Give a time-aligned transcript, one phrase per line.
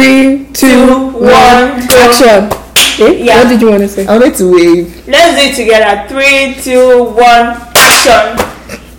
[0.00, 2.48] Three, two, one, action.
[3.04, 3.20] Eh?
[3.20, 3.44] Yeah.
[3.44, 4.06] What did you want to say?
[4.06, 5.06] I wanted to wave.
[5.06, 6.08] Let's do it together.
[6.08, 8.40] Three, two, one, action.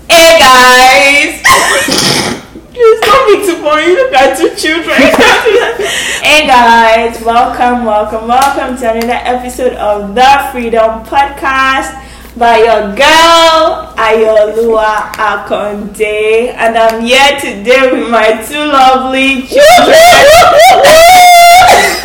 [0.05, 1.41] Hey guys!
[2.69, 3.95] Please don't be too funny.
[3.97, 5.01] Look at two children.
[6.21, 11.97] hey guys, welcome, welcome, welcome to another episode of the Freedom Podcast
[12.37, 20.23] by your girl Ayooluwa Akande, and I'm here today with my two lovely children.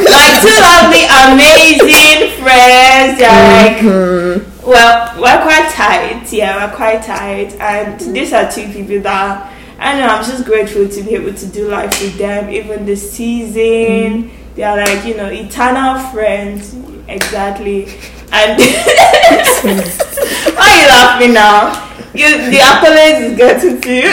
[0.04, 3.18] my two lovely, amazing friends.
[3.18, 4.66] They're like, Mm-hmm.
[4.68, 6.32] well, we're quite tight.
[6.32, 7.54] Yeah, we're quite tight.
[7.60, 11.46] And these are two people that I know I'm just grateful to be able to
[11.46, 14.30] do life with them, even this season.
[14.54, 16.74] They are like, you know, eternal friends.
[17.08, 17.86] Exactly.
[18.32, 18.58] And
[20.56, 21.86] why are you laughing now?
[22.16, 24.08] You, the accolades is getting to you.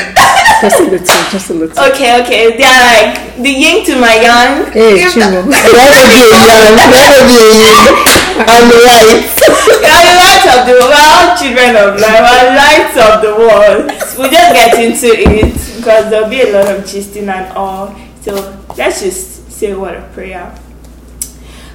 [0.59, 1.86] Just a little, just a little.
[1.91, 2.58] Okay, okay.
[2.58, 4.72] They are like the yin to my yang.
[4.76, 5.39] Hey, If Chingo.
[5.48, 7.88] Never be a young, never be a young.
[8.44, 9.23] I'm right.
[9.23, 10.91] We are the light of the world.
[10.91, 12.19] We are all children of light.
[12.19, 13.84] We are lights of the world.
[14.19, 17.95] We just get into it because there'll be a lot of gisting and all.
[18.22, 18.36] So
[18.78, 20.52] let's just say a word of prayer.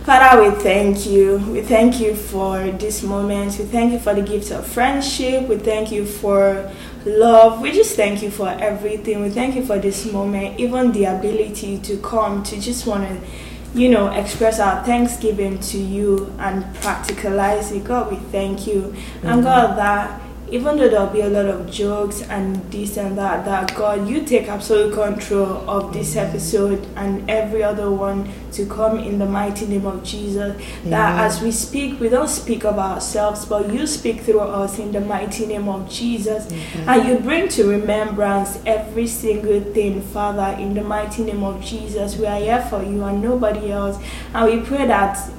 [0.08, 1.36] Father, we thank you.
[1.52, 3.58] We thank you for this moment.
[3.58, 5.46] We thank you for the gift of friendship.
[5.46, 6.72] We thank you for
[7.04, 7.60] love.
[7.60, 9.20] We just thank you for everything.
[9.20, 13.78] We thank you for this moment, even the ability to come to just want to,
[13.78, 17.84] you know, express our thanksgiving to you and practicalize it.
[17.84, 18.96] God, we thank you.
[19.22, 23.44] And God, that even though there'll be a lot of jokes and this and that,
[23.44, 26.26] that God, you take absolute control of this mm.
[26.26, 30.60] episode and every other one to come in the mighty name of Jesus.
[30.84, 34.92] That as we speak, we don't speak of ourselves, but you speak through us in
[34.92, 36.46] the mighty name of Jesus.
[36.46, 36.88] Mm-hmm.
[36.88, 42.16] And you bring to remembrance every single thing, Father, in the mighty name of Jesus.
[42.16, 44.02] We are here for you and nobody else.
[44.34, 45.30] And we pray that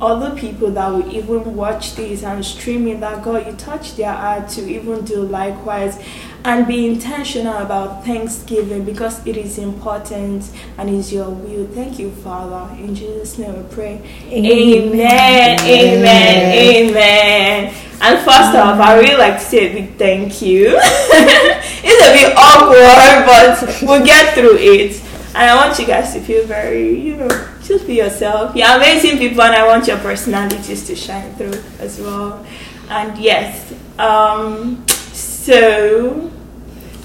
[0.00, 4.12] other people that will even watch this and stream it that God you touch their
[4.12, 6.02] heart to even do likewise
[6.44, 11.66] and be intentional about thanksgiving because it is important and is your will.
[11.66, 12.74] Thank you, Father.
[12.82, 14.00] In Jesus' name we pray.
[14.26, 15.60] Amen.
[15.60, 16.88] Amen.
[16.88, 17.74] Amen.
[18.02, 20.78] And first off, I really like to say a big thank you.
[20.78, 24.98] it's a bit awkward, but we'll get through it.
[25.34, 27.28] And I want you guys to feel very, you know,
[27.70, 28.54] just be yourself.
[28.56, 32.44] You're amazing people, and I want your personalities to shine through as well.
[32.88, 36.30] And yes, um, so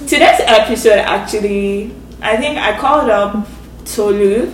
[0.07, 3.47] today's episode actually, I think I called up
[3.85, 4.51] Tolu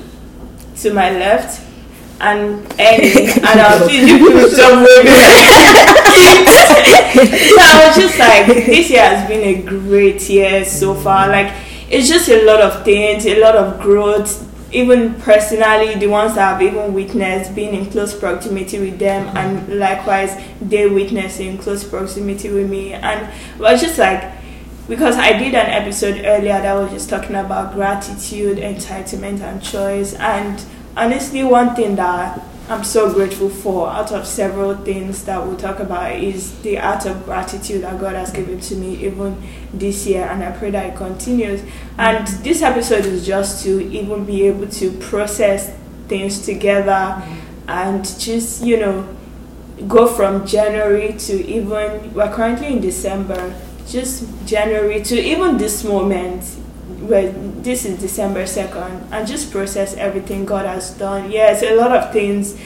[0.82, 1.66] to my left
[2.20, 4.20] and Annie, and I was feeling
[4.52, 4.86] so
[7.60, 11.30] I was just like, this year has been a great year so far.
[11.30, 11.54] Like,
[11.90, 14.51] it's just a lot of things, a lot of growth.
[14.72, 20.42] Even personally, the ones I've even witnessed being in close proximity with them, and likewise
[20.62, 24.32] they witnessing close proximity with me, and it was just like
[24.88, 30.14] because I did an episode earlier that was just talking about gratitude, entitlement, and choice.
[30.16, 30.62] And
[30.98, 35.80] honestly, one thing that I'm so grateful for out of several things that we'll talk
[35.80, 39.42] about is the art of gratitude that God has given to me even
[39.74, 41.64] this year, and I pray that it continues.
[41.98, 45.76] And this episode is just to even be able to process
[46.08, 47.22] things together
[47.68, 49.18] and just, you know,
[49.88, 53.54] go from January to even we're currently in December,
[53.88, 56.44] just January to even this moment
[57.02, 61.32] where this is December second, and just process everything God has done.
[61.32, 62.60] Yes, a lot of things,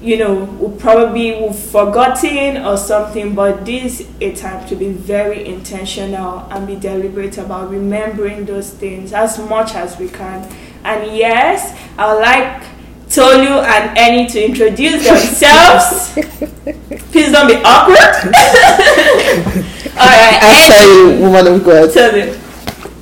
[0.00, 4.88] you know, will probably we've forgotten or something, but this is a time to be
[4.90, 10.48] very intentional and be deliberate about remembering those things as much as we can.
[10.84, 12.62] And yes, I would like
[13.10, 16.12] Tolu and Annie to introduce themselves.
[17.12, 18.34] Please don't be awkward.
[20.00, 21.92] All right, I'm Annie, sorry, woman of God.
[21.92, 22.49] Tolu.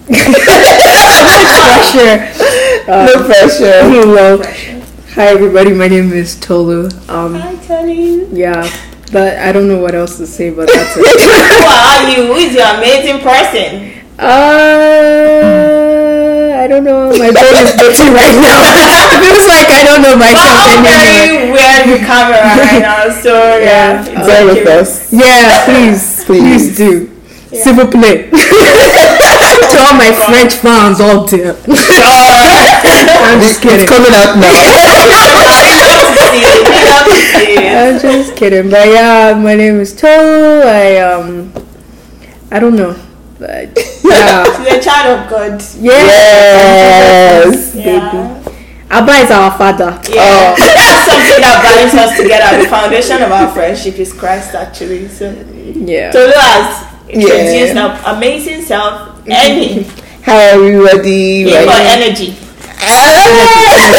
[0.08, 2.16] Pressure.
[2.88, 3.82] No pressure.
[3.84, 4.40] Hello.
[5.14, 6.88] Hi everybody, my name is Tolu.
[7.08, 8.28] Um, Hi, Tolu.
[8.32, 8.64] yeah,
[9.12, 11.04] but I don't know what else to say, but that's it.
[11.04, 11.10] Who
[11.68, 12.26] are you?
[12.32, 13.92] Who is your amazing person?
[14.18, 14.24] Uh,
[16.62, 17.10] I don't know.
[17.12, 18.62] My brain is busy right now.
[19.12, 21.04] it feels like I don't know myself I'm anymore.
[21.04, 24.78] very weird with camera right now, so yeah, it's Bear with okay.
[24.80, 25.12] us.
[25.12, 26.76] Yeah, please, please, Please.
[26.78, 27.10] do.
[27.52, 28.28] S'il vous plaît.
[29.66, 31.54] To all my French fans out there.
[33.24, 33.80] I'm just kidding.
[33.80, 33.86] It's kidding.
[33.88, 34.54] coming out now.
[37.88, 38.70] I'm just kidding.
[38.70, 40.62] But yeah, my name is Tolu.
[40.64, 41.52] I um,
[42.50, 42.94] I don't know,
[43.38, 45.62] but yeah, She's a child of God.
[45.78, 45.92] yeah,
[47.44, 47.74] Yes.
[47.74, 47.88] baby.
[47.88, 48.42] Yeah.
[48.90, 50.00] Abba is our father.
[50.08, 52.62] Yeah, that's something that binds us together.
[52.62, 55.08] The foundation of our friendship is Christ, actually.
[55.08, 55.30] So
[55.74, 56.10] Yeah.
[56.10, 58.00] Tolu has introduced Yeah.
[58.00, 59.07] an amazing self.
[59.30, 59.82] Any
[60.24, 61.44] Hi everybody.
[61.44, 62.36] give My her name- energy.
[62.80, 63.94] Ah!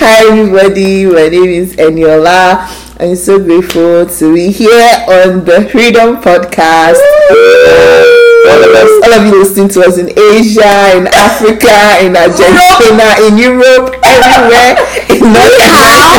[0.00, 1.06] Hi everybody.
[1.06, 2.68] My name is Eniola.
[3.00, 7.00] I'm so grateful to be here on the Freedom Podcast
[8.48, 13.06] all of us, all of you listening to us in Asia, in Africa, in Argentina,
[13.26, 14.76] in Europe, everywhere,
[15.08, 16.14] in North America.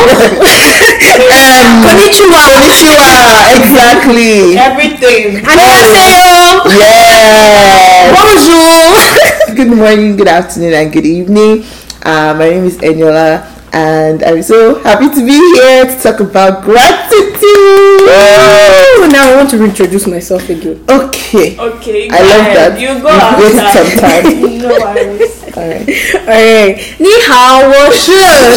[1.31, 2.41] um, konnichiwa.
[2.49, 3.09] konnichiwa,
[3.57, 4.57] exactly.
[4.57, 5.45] Everything.
[5.45, 6.65] Annyeonghaseyo.
[6.79, 8.11] Yes.
[8.15, 9.55] Bonjour.
[9.55, 11.63] Good morning, good afternoon, and good evening.
[12.03, 16.62] Uh, my name is Eniola and I'm so happy to be here to talk about
[16.64, 17.40] gratitude.
[17.42, 20.82] Oh, now I want to introduce myself again.
[20.88, 22.56] Okay, Okay, I go love ahead.
[22.56, 22.80] that.
[22.80, 24.24] You go You've wasted outside.
[24.24, 24.58] some time.
[24.58, 25.34] no worries.
[25.56, 25.86] all right.
[26.26, 28.12] Alright，你好，我是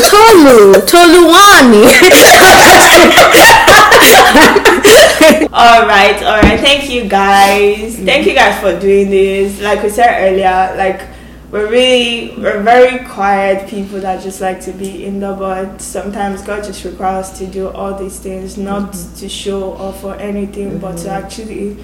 [0.09, 1.85] 特鲁特鲁瓦尼。
[5.53, 6.59] all right, all right.
[6.59, 7.95] Thank you guys.
[8.03, 9.61] Thank you guys for doing this.
[9.61, 11.01] Like we said earlier, like
[11.50, 16.42] we're really we're very quiet people that just like to be in the but sometimes
[16.42, 19.16] God just requires us to do all these things not mm-hmm.
[19.16, 21.24] to show off or anything but to mm-hmm.
[21.24, 21.76] actually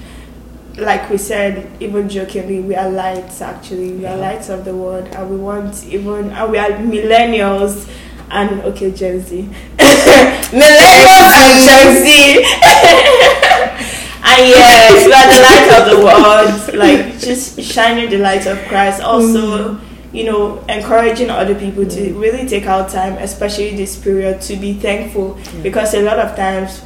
[0.78, 3.92] like we said, even jokingly, we are lights actually.
[3.92, 7.88] We are lights of the world and we want even and we are millennials
[8.30, 9.48] and okay Gen Z.
[9.78, 13.40] millennials and Gen Z.
[14.24, 16.78] and yes, we are the light of the world.
[16.78, 19.02] Like just shining the light of Christ.
[19.02, 19.80] Also, mm.
[20.12, 22.20] you know, encouraging other people to mm.
[22.20, 25.38] really take out time, especially this period, to be thankful.
[25.62, 26.82] Because a lot of times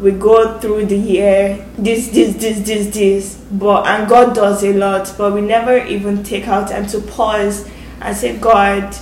[0.00, 4.72] we go through the year this this this this this but and god does a
[4.72, 7.68] lot but we never even take out time to pause
[8.00, 8.96] and say god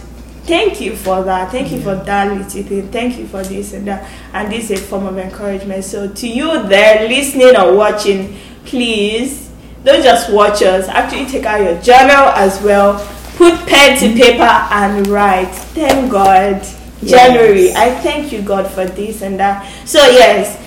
[0.48, 1.52] thank you for that.
[1.52, 4.08] Thank you for that little thing thank you for this and that.
[4.32, 5.84] And this is a form of encouragement.
[5.84, 8.34] So to you there listening or watching
[8.64, 9.50] please
[9.84, 10.88] don't just watch us.
[10.88, 12.98] Actually take out your journal as well.
[13.36, 15.54] Put pen to paper and write.
[15.76, 16.66] Thank god.
[17.04, 17.70] January.
[17.74, 19.64] I thank you god for this and that.
[19.86, 20.58] So yes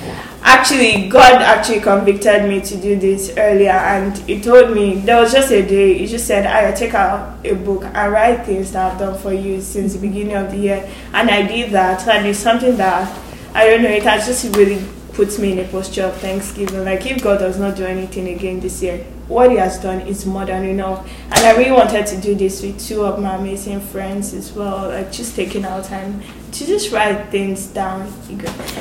[0.44, 5.32] actually god actually convicted me to do this earlier and he told me there was
[5.32, 8.92] just a day he just said i take out a book and write things that
[8.92, 10.90] i've done for you since the beginning of the year.
[11.14, 13.20] And i did that and it's something that
[13.54, 14.84] i don't know it has just really
[15.14, 16.86] puts me in a posture of thanksgiving.
[16.86, 20.26] Like if god does not do anything again this year what he has done is
[20.26, 23.80] more than enough and i really wanted to do this with two of my amazing
[23.80, 28.06] friends as well like just taking our time to just write things down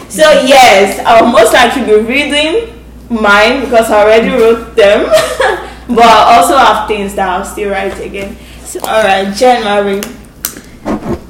[0.09, 5.07] so yes i'll most likely be reading mine because i already wrote them
[5.89, 10.01] but i also have things that i'll still write again so all right january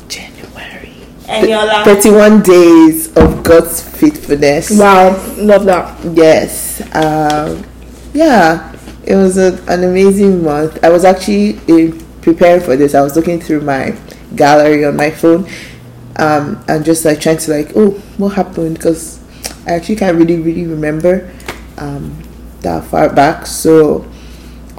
[0.09, 0.95] January.
[1.29, 4.71] and your last 31 days of God's faithfulness.
[4.79, 5.99] Wow, love that.
[6.15, 6.81] Yes.
[6.95, 7.65] Um,
[8.13, 8.70] yeah,
[9.11, 10.85] it was a, an amazing month.
[10.85, 11.93] I was actually uh,
[12.23, 12.95] preparing for this.
[12.95, 13.99] I was looking through my
[14.37, 15.49] gallery on my phone
[16.15, 18.77] um, and just like trying to like, oh, what happened?
[18.77, 19.19] Because
[19.67, 21.29] I actually can't really, really remember
[21.77, 22.23] um,
[22.61, 23.47] that far back.
[23.47, 24.09] So,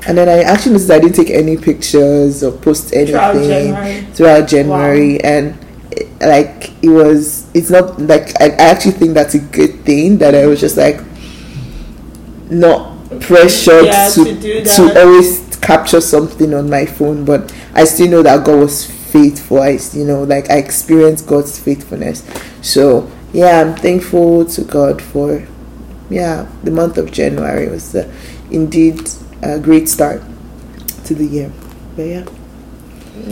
[0.08, 4.02] and then I actually noticed I didn't take any pictures or post anything Throughout January.
[4.14, 5.58] throughout January, and
[5.92, 10.20] it, like it was, it's not like I, I actually think that's a good thing
[10.20, 11.02] that I was just like
[12.50, 18.10] not pressured Yeah, to to to always capture something on my phone, but I still
[18.10, 19.62] know that God was faithful.
[19.62, 22.28] I, you know, like I experienced God's faithfulness.
[22.62, 25.46] So yeah, I'm thankful to God for
[26.10, 28.12] yeah the month of January was uh,
[28.50, 29.10] indeed
[29.42, 30.22] a great start
[31.06, 31.52] to the year.
[31.96, 32.26] But yeah.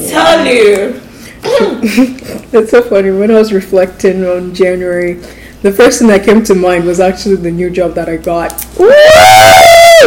[0.10, 1.02] tell you
[2.52, 3.12] That's so funny.
[3.12, 5.14] When I was reflecting on January,
[5.62, 8.52] the first thing that came to mind was actually the new job that I got.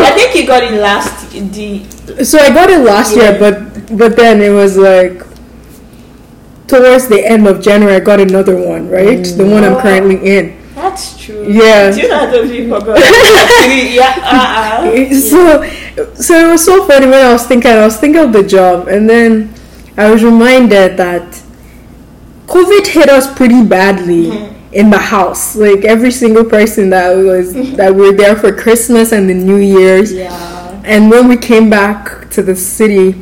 [0.00, 3.22] I think you got it last the So I got it last Yeah.
[3.22, 5.22] year, but but then it was like
[6.68, 9.22] towards the end of January I got another one, right?
[9.24, 9.80] The one I'm Oh.
[9.80, 10.44] currently in.
[10.74, 11.90] that's true Yeah.
[11.90, 15.14] do you know those people got Actually, yeah uh-uh.
[15.30, 15.40] So
[16.26, 18.88] so it was so funny when I was thinking I was thinking of the job
[18.88, 19.52] and then
[19.96, 21.26] I was reminded that
[22.48, 24.61] COVID hit us pretty badly mm-hmm.
[24.72, 25.54] In the house.
[25.56, 30.12] Like every single person that was that were there for Christmas and the New Year's.
[30.12, 33.14] yeah And when we came back to the city,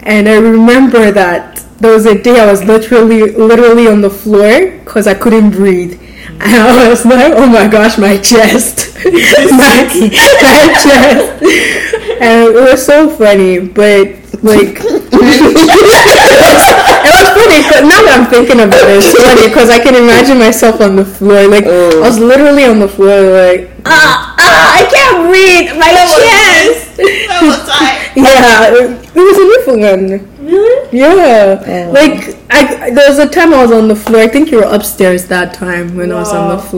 [0.00, 4.70] and I remember that there was a day I was literally, literally on the floor
[4.78, 6.00] because I couldn't breathe.
[6.28, 8.94] And I was like, oh my gosh, my chest.
[9.04, 9.10] my,
[10.42, 11.42] my chest.
[12.20, 14.08] And it was so funny, but
[14.42, 14.78] like,
[17.46, 20.38] it was, it was funny I'm thinking about it, it's funny because I can imagine
[20.38, 21.46] myself on the floor.
[21.48, 22.02] Like Oh.
[22.02, 25.78] I was literally on the floor, like ah ah, I can't breathe.
[25.78, 26.96] My chest.
[26.96, 28.12] That was I.
[28.16, 30.28] Yeah, it was a Newfoundland.
[30.40, 30.88] Really?
[30.92, 31.92] Yeah, Oh.
[31.92, 34.22] like I there was a time I was on the floor.
[34.22, 36.68] I think you were upstairs that time when I was on the Wow.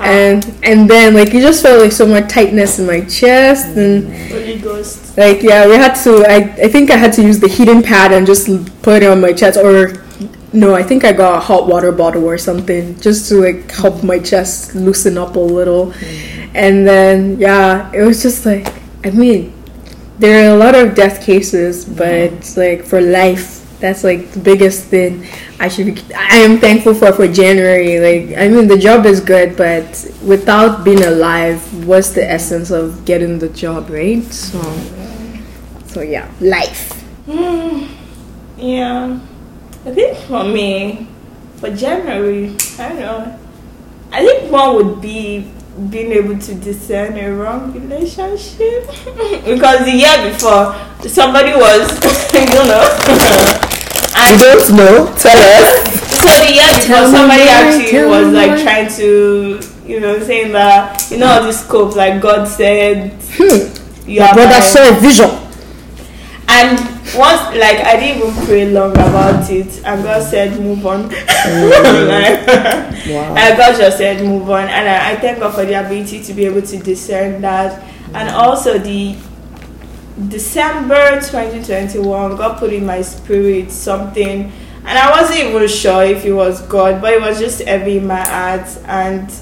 [0.00, 4.08] And and then like you just felt like so much tightness in my chest and.
[5.16, 6.24] Like yeah, we had to.
[6.28, 8.46] I I think I had to use the heating pad and just
[8.82, 10.04] put it on my chest, or
[10.52, 14.02] no, I think I got a hot water bottle or something just to like help
[14.02, 15.92] my chest loosen up a little.
[16.54, 18.72] And then yeah, it was just like
[19.04, 19.52] I mean,
[20.18, 24.84] there are a lot of death cases, but like for life, that's like the biggest
[24.86, 25.26] thing.
[25.60, 25.94] I should.
[25.94, 27.98] Be, I am thankful for for January.
[28.00, 29.86] Like I mean, the job is good, but
[30.24, 34.22] without being alive, what's the essence of getting the job, right?
[34.24, 34.60] So,
[35.86, 36.94] so yeah, life.
[38.58, 39.20] Yeah.
[39.86, 41.06] I think for me,
[41.56, 43.38] for January, I don't know.
[44.10, 45.48] I think one would be
[45.90, 48.86] being able to discern a wrong relationship.
[49.46, 50.74] because the year before,
[51.08, 51.88] somebody was,
[52.34, 53.64] you know.
[54.16, 55.14] You don't know?
[55.16, 56.20] Tell us.
[56.20, 58.62] so the year before, Tell somebody actually was like more.
[58.62, 64.08] trying to, you know, saying that, you know, all this scope, like God said, Hmm.
[64.08, 65.30] you My are brother saw a vision.
[66.48, 66.78] and
[67.16, 72.46] once, like, I didn't even pray long about it, and God said, "Move on." Like,
[73.08, 73.34] Wow.
[73.36, 76.32] and God just said, "Move on," and I, I thank God for the ability to
[76.34, 79.14] be able to discern that, and also the
[80.26, 84.50] December 2021, God put in my spirit something,
[84.84, 88.06] and I wasn't even sure if it was God, but it was just heavy in
[88.08, 89.32] my heart, and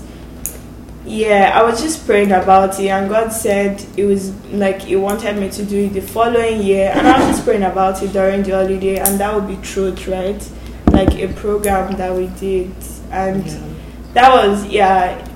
[1.06, 5.38] yeah, I was just praying about it, and God said it was like He wanted
[5.38, 8.42] me to do it the following year, and I was just praying about it during
[8.42, 10.46] the holiday, and that would be truth, right?
[10.90, 12.74] Like a program that we did,
[13.10, 13.44] and
[14.12, 15.26] that was yeah.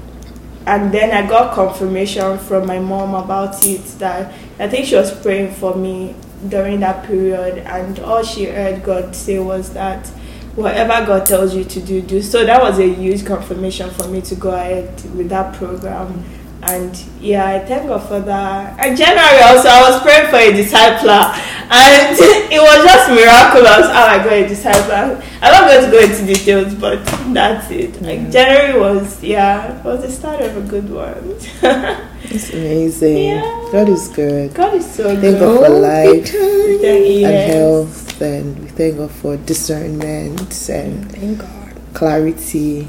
[0.66, 5.10] And then I got confirmation from my mom about it that I think she was
[5.22, 6.14] praying for me
[6.48, 10.06] during that period, and all she heard God say was that
[10.54, 12.20] whatever God tells you to do, do.
[12.20, 16.24] So that was a huge confirmation for me to go ahead with that program.
[16.62, 18.78] And yeah, I thank God for that.
[18.78, 21.32] And January also, I was praying for a discipler,
[21.72, 22.16] and
[22.52, 25.24] it was just miraculous how I got a discipler.
[25.40, 28.00] I'm not going to go into details, but that's it.
[28.02, 28.32] Like mm.
[28.32, 31.36] January was, yeah, it was the start of a good one.
[32.22, 33.24] It's amazing.
[33.24, 33.68] Yeah.
[33.72, 34.54] God is good.
[34.54, 35.38] God is so Thank good.
[35.38, 37.54] Thank God for life and yes.
[37.54, 41.80] health, and we thank God for discernment and Thank God.
[41.94, 42.86] clarity.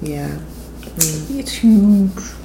[0.00, 0.28] Yeah.
[0.28, 1.38] Mm.
[1.40, 2.43] It's huge.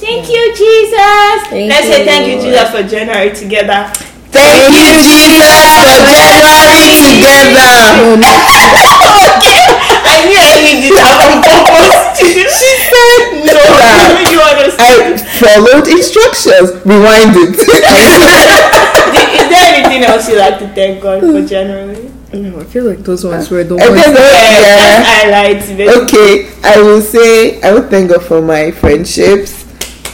[0.00, 1.52] Thank you, Jesus.
[1.52, 3.92] Thank Let's you, say thank you, Jesus, for January together.
[4.32, 5.44] Thank you, Jesus,
[5.76, 7.68] for January together.
[9.36, 9.60] okay,
[10.00, 12.16] I knew I did that on purpose.
[12.16, 12.32] she
[12.88, 13.60] said no.
[14.32, 15.20] You understand?
[15.20, 16.72] I followed instructions.
[16.88, 17.60] Rewind it.
[17.60, 21.46] Is there anything else you like to thank God for hmm.
[21.46, 22.08] January?
[22.32, 24.00] No, I feel like those ones were the I ones.
[24.00, 25.02] think Yeah, yeah.
[25.04, 25.66] highlights.
[25.68, 26.02] basically.
[26.04, 29.59] Okay, I will say I will thank God for my friendships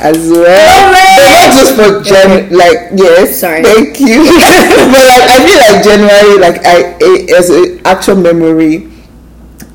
[0.01, 0.93] as well.
[1.17, 3.63] But not just for Jan, like yes, Sorry.
[3.63, 4.25] thank you.
[4.93, 8.93] but like I feel like January, like I as an actual memory.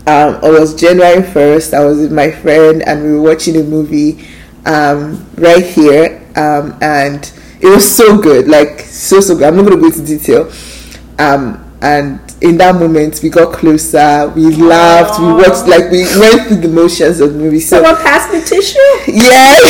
[0.08, 1.74] Um, it was January first.
[1.74, 4.28] I was with my friend and we were watching a movie,
[4.66, 9.44] um, right here, um, and it was so good, like so so good.
[9.44, 10.52] I'm not gonna go into detail.
[11.20, 14.28] Um, and in that moment, we got closer.
[14.36, 15.20] We laughed.
[15.20, 17.60] We watched like we went through the motions of the movie.
[17.60, 18.80] So Someone passed me tissue.
[19.08, 19.62] yes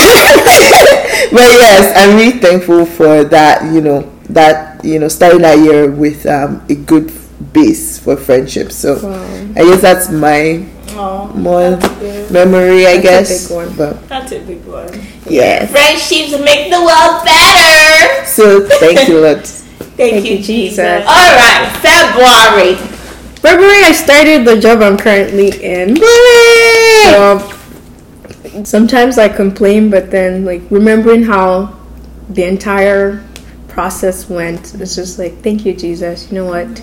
[1.32, 5.90] but yes i'm really thankful for that you know that you know starting that year
[5.90, 7.12] with um, a good
[7.54, 9.54] base for friendship so Wow.
[9.56, 10.66] i guess that's my
[11.36, 13.76] more that's memory i That's a guess big one.
[13.78, 14.90] but That's a big one.
[15.30, 18.26] yeah Friendships make the world better.
[18.26, 19.46] so thank you a lot
[19.98, 20.78] Thank, Thank you, you, Jesus.
[20.78, 21.08] Jesus.
[21.08, 22.76] All right, February.
[23.42, 25.98] February, I started the job I'm currently in.
[27.12, 31.78] So sometimes I complain, but then like remembering how
[32.30, 33.24] the entire
[33.68, 36.30] process went, it's just like, thank you, Jesus.
[36.30, 36.82] You know what?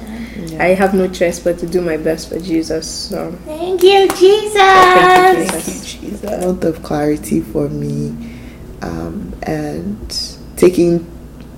[0.60, 2.88] I have no choice but to do my best for Jesus.
[2.88, 4.52] So Thank you, Jesus.
[4.54, 5.94] thank you, Thank you, Jesus.
[6.00, 6.24] Jesus.
[6.24, 8.34] a lot of clarity for me
[8.82, 11.06] um, and taking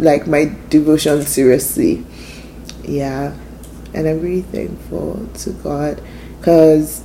[0.00, 2.04] like my devotion seriously.
[2.84, 3.36] Yeah.
[3.92, 6.00] And i'm really thankful to god
[6.38, 7.02] because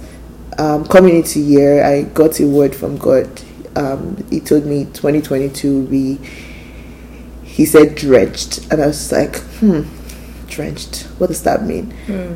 [0.60, 3.28] um, coming into year i got a word from god.
[3.75, 6.20] Um, he told me 2022 will be
[7.44, 9.82] he said drenched and i was like hmm
[10.48, 11.92] drenched what does that mean?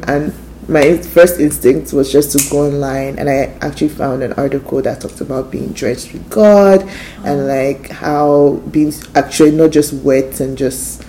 [0.08, 0.34] And
[0.70, 5.02] my first instinct was just to go online and I actually found an article that
[5.02, 6.88] talked about being drenched with God
[7.26, 11.04] and like how being actually not just wet and just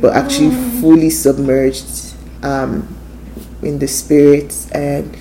[0.00, 2.96] but actually fully submerged um,
[3.62, 4.54] in the spirit.
[4.72, 5.14] And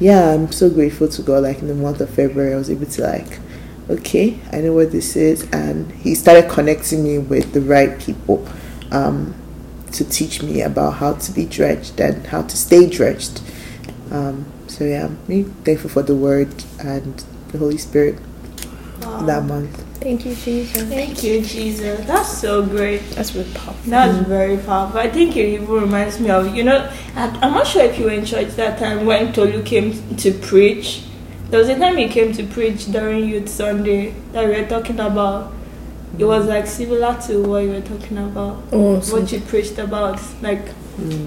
[0.00, 2.86] yeah I'm so grateful to God like in the month of February I was able
[2.86, 3.38] to like
[3.90, 8.48] okay I know what this is and he started connecting me with the right people.
[8.90, 9.34] Um,
[9.92, 13.42] to teach me about how to be drenched and how to stay drenched.
[14.10, 18.18] Um, so yeah, I'm really thankful for the Word and the Holy Spirit
[19.00, 19.82] that month.
[20.00, 20.82] Thank you, Jesus.
[20.84, 22.06] Thank you, Jesus.
[22.06, 22.98] That's so great.
[23.10, 23.90] That's really powerful.
[23.90, 25.00] That's very powerful.
[25.00, 28.04] I think it even reminds me of, you know, I, I'm not sure if you
[28.04, 31.02] were in church that time when Tolu came to preach.
[31.50, 35.00] There was a time he came to preach during Youth Sunday that we were talking
[35.00, 35.52] about.
[36.18, 38.62] It was like similar to what you were talking about.
[38.72, 40.20] Oh, so- What you preached about.
[40.42, 40.62] Like,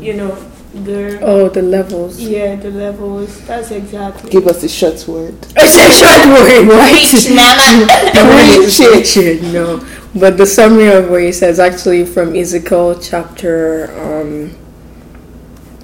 [0.01, 0.35] you know,
[0.73, 1.19] the.
[1.21, 2.19] oh, the levels.
[2.19, 3.39] Yeah, the levels.
[3.45, 4.29] That's exactly.
[4.31, 5.35] Give us a short word.
[5.55, 7.07] It's a short word, right?
[7.09, 7.87] Preach, Nana.
[8.65, 9.85] Preach it, no.
[10.15, 14.55] But the summary of what he says actually from Ezekiel chapter um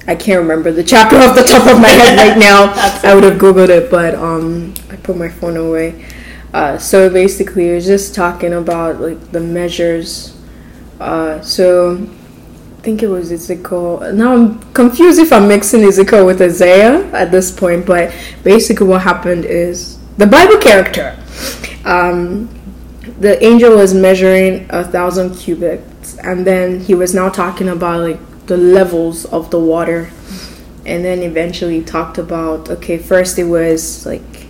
[0.08, 2.74] I can't remember the chapter off the top of my head right now.
[3.08, 6.06] I would have googled it, but um I put my phone away.
[6.56, 10.38] Uh, so basically, it was just talking about like the measures.
[11.02, 14.14] Uh, so I think it was Ezekiel.
[14.14, 19.02] Now I'm confused if I'm mixing Ezekiel with Isaiah at this point, but basically, what
[19.02, 21.20] happened is the Bible character.
[21.84, 22.48] Um,
[23.20, 28.46] the angel was measuring a thousand cubits, and then he was now talking about like
[28.46, 30.10] the levels of the water,
[30.86, 34.45] and then eventually talked about okay, first it was like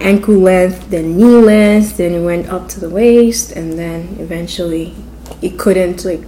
[0.00, 4.94] ankle length, then knee length, then it went up to the waist, and then eventually
[5.40, 6.22] he couldn't like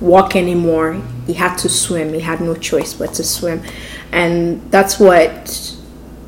[0.00, 1.00] walk anymore.
[1.26, 2.12] He had to swim.
[2.12, 3.62] He had no choice but to swim,
[4.12, 5.76] and that's what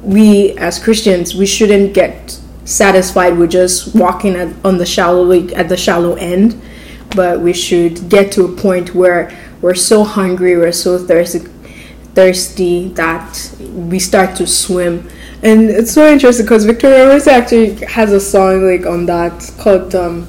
[0.02, 5.52] we as Christians we shouldn't get satisfied with just walking at, on the shallow like
[5.56, 6.60] at the shallow end,
[7.14, 11.38] but we should get to a point where we're so hungry, we're so thirsty,
[12.14, 15.08] thirsty that we start to swim.
[15.42, 19.94] And it's so interesting because Victoria Orenze actually has a song like on that called
[19.94, 20.26] um,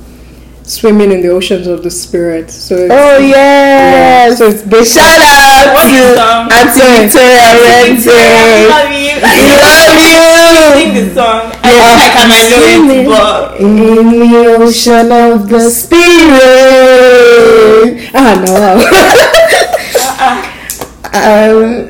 [0.63, 4.37] "Swimming in the Oceans of the Spirit." So it's, Oh yeah, yes!
[4.37, 5.91] so it's basically Shout out What's
[6.77, 8.05] to Auntie Victoria Orenze.
[8.69, 9.15] love you.
[9.15, 10.21] We love you.
[10.75, 11.01] Sing you.
[11.07, 11.41] the song.
[11.63, 13.73] I don't think I can I know it, but In
[14.11, 16.27] the ocean of the spirit.
[18.13, 18.83] ah no.
[21.17, 21.89] Um,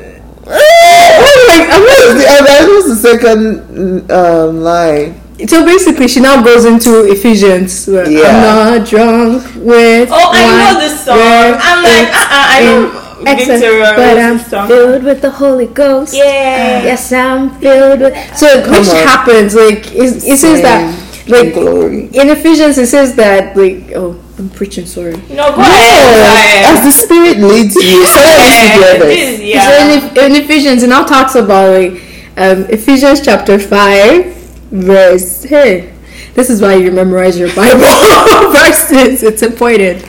[1.50, 5.20] I'm not, that was the second um, line.
[5.46, 7.86] So basically, she now goes into Ephesians.
[7.86, 8.26] Where Yeah.
[8.26, 10.08] I'm not drunk with.
[10.10, 11.18] oh, I know wine, the song.
[11.62, 14.68] I'm like, uh, uh, I know excellent, but I'm song.
[14.68, 16.14] filled with the Holy Ghost.
[16.14, 16.82] Yeah.
[16.82, 18.14] Yes, I'm filled with.
[18.36, 18.96] So which on.
[19.06, 22.06] happens like it, it says that like glory.
[22.06, 25.16] in Ephesians it says that like oh I'm preaching sorry.
[25.30, 26.84] No, go As ahead.
[26.86, 28.06] the spirit leads you.
[28.06, 29.40] So Yeah, let's do this- this.
[29.40, 29.62] yeah.
[29.64, 31.92] So in, Eph- in Ephesians, it now talks about like
[32.36, 34.26] um, Ephesians chapter five,
[34.70, 35.42] verse.
[35.42, 35.92] Hey,
[36.34, 37.80] this is why you memorize your Bible
[38.52, 39.22] verses.
[39.24, 40.04] It's important.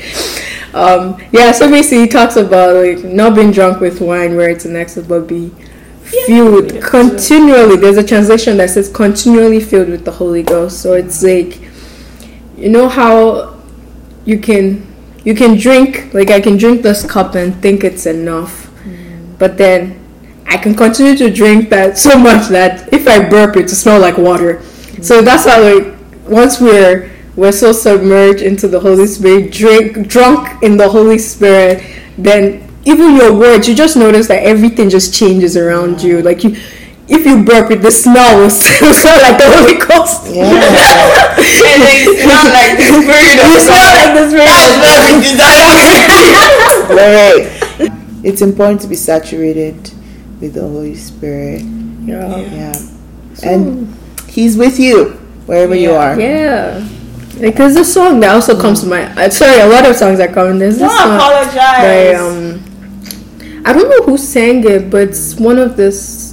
[0.76, 4.66] Um, yeah, so basically, he talks about like not being drunk with wine, where it's
[4.66, 5.50] an excess, but be
[6.28, 6.82] filled Yeah.
[6.82, 7.78] continually.
[7.78, 10.82] There's a translation that says continually filled with the Holy Ghost.
[10.84, 11.60] So it's like,
[12.56, 13.59] you know how
[14.30, 14.86] you can
[15.24, 19.38] you can drink like I can drink this cup and think it's enough, mm.
[19.38, 20.00] but then
[20.46, 24.00] I can continue to drink that so much that if I burp it to smell
[24.00, 24.58] like water.
[24.58, 25.04] Mm.
[25.04, 30.62] So that's how like once we're we're so submerged into the Holy Spirit, drink drunk
[30.64, 31.84] in the Holy Spirit,
[32.18, 36.22] then even your words, you just notice that everything just changes around you.
[36.22, 36.58] Like you
[37.10, 38.50] if you burp it, the smell will will
[38.94, 40.26] smell like the Holy Ghost.
[40.30, 40.46] Yeah.
[40.46, 44.50] and then you smell like the spirit of You smell like the Spirit.
[44.50, 44.54] Of
[44.86, 45.90] what we desire.
[48.22, 49.76] It's important to be saturated
[50.42, 51.62] with the Holy Spirit.
[52.04, 52.36] Yeah.
[52.38, 52.74] Yeah.
[53.44, 53.96] And
[54.28, 55.12] He's with you
[55.46, 56.20] wherever you are.
[56.20, 56.86] Yeah.
[57.38, 59.18] Like there's a song that also comes to mind.
[59.18, 60.60] Uh, sorry, a lot of songs that come.
[60.60, 61.56] There's this Don't song apologize.
[61.56, 62.60] by um,
[63.66, 66.29] I don't know who sang it, but it's one of this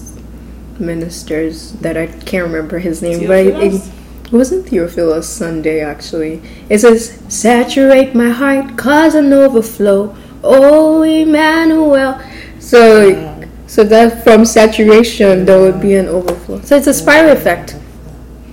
[0.81, 3.27] ministers that I can't remember his name.
[3.27, 6.43] But it, it wasn't Theophilus Sunday actually.
[6.69, 12.21] It says, "Saturate my heart, cause an overflow." Oh, Emmanuel.
[12.61, 16.61] So, like, so that from saturation there would be an overflow.
[16.61, 17.73] So it's a spiral effect.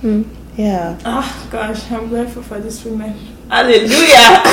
[0.00, 0.22] Hmm.
[0.56, 0.98] Yeah.
[1.04, 3.14] Oh gosh, I'm grateful for this woman.
[3.48, 4.42] Hallelujah.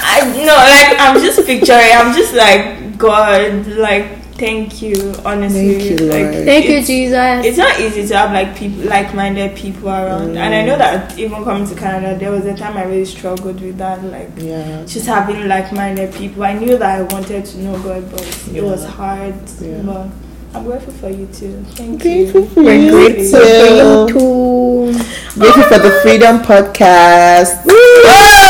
[0.00, 1.90] I no, like I'm just picturing.
[1.92, 5.14] I'm just like God, like thank you.
[5.24, 7.44] Honestly, Thank you, like, Thank you, Jesus.
[7.44, 10.78] It's not easy to have like people, like-minded people around, and I know mm.
[10.78, 14.30] that even coming to Canada, there was a time I really struggled with that, like
[14.36, 14.84] Yeah.
[14.86, 16.44] just having like-minded people.
[16.44, 19.34] I knew that I wanted to know God, but it was hard.
[19.60, 19.82] Yeah.
[19.82, 20.06] But
[20.54, 21.62] I'm grateful for you too.
[21.74, 22.48] Thank Grateful you.
[22.48, 24.12] for We're you grateful too.
[24.12, 25.38] for you too.
[25.38, 27.66] Grateful for the oh, Freedom Podcast.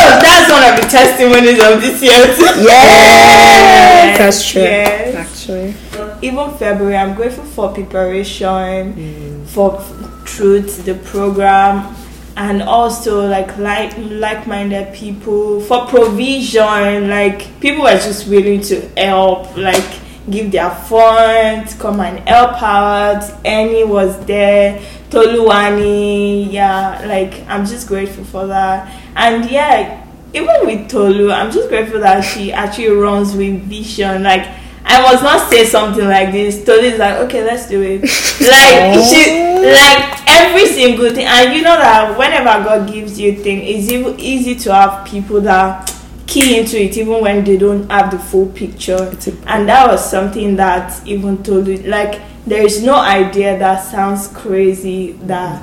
[0.00, 2.62] Oh, that's one of the testimonies of this year too.
[2.64, 4.16] Yeah.
[4.18, 4.62] That's true.
[4.62, 5.14] Yes.
[5.14, 5.74] Actually.
[6.22, 9.46] Even February, I'm grateful for preparation, Mm.
[9.48, 9.82] for
[10.24, 11.94] truth, the program,
[12.36, 17.08] and also like like like-minded people for provision.
[17.08, 19.84] Like people are just willing to help, like
[20.30, 23.22] give their funds, come and help out.
[23.44, 27.04] Annie was there, Toluani, yeah.
[27.06, 30.04] Like I'm just grateful for that, and yeah.
[30.34, 34.22] Even with Tolu, I'm just grateful that she actually runs with vision.
[34.22, 34.46] Like
[34.84, 36.64] I must not say something like this.
[36.64, 38.02] Tolu is like, okay, let's do it.
[38.02, 39.62] like she, oh.
[39.72, 43.90] like every single thing, and you know that whenever God gives you a thing, it's
[43.90, 45.97] even easy to have people that
[46.28, 49.16] key into it, even when they don't have the full picture.
[49.46, 55.12] And that was something that even Tolu, like, there is no idea that sounds crazy
[55.22, 55.62] that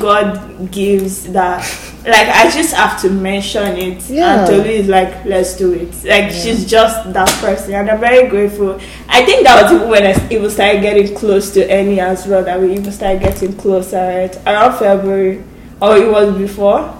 [0.00, 1.60] God gives that
[2.04, 4.40] like I just have to mention it Yeah.
[4.40, 5.94] and Tolu is like let's do it.
[6.04, 8.80] Like she's just that person and I'm very grateful.
[9.08, 12.42] I think that was even when I even started getting close to Annie as well
[12.44, 14.36] that we even started getting closer right?
[14.44, 15.44] Around February
[15.80, 16.92] or it was before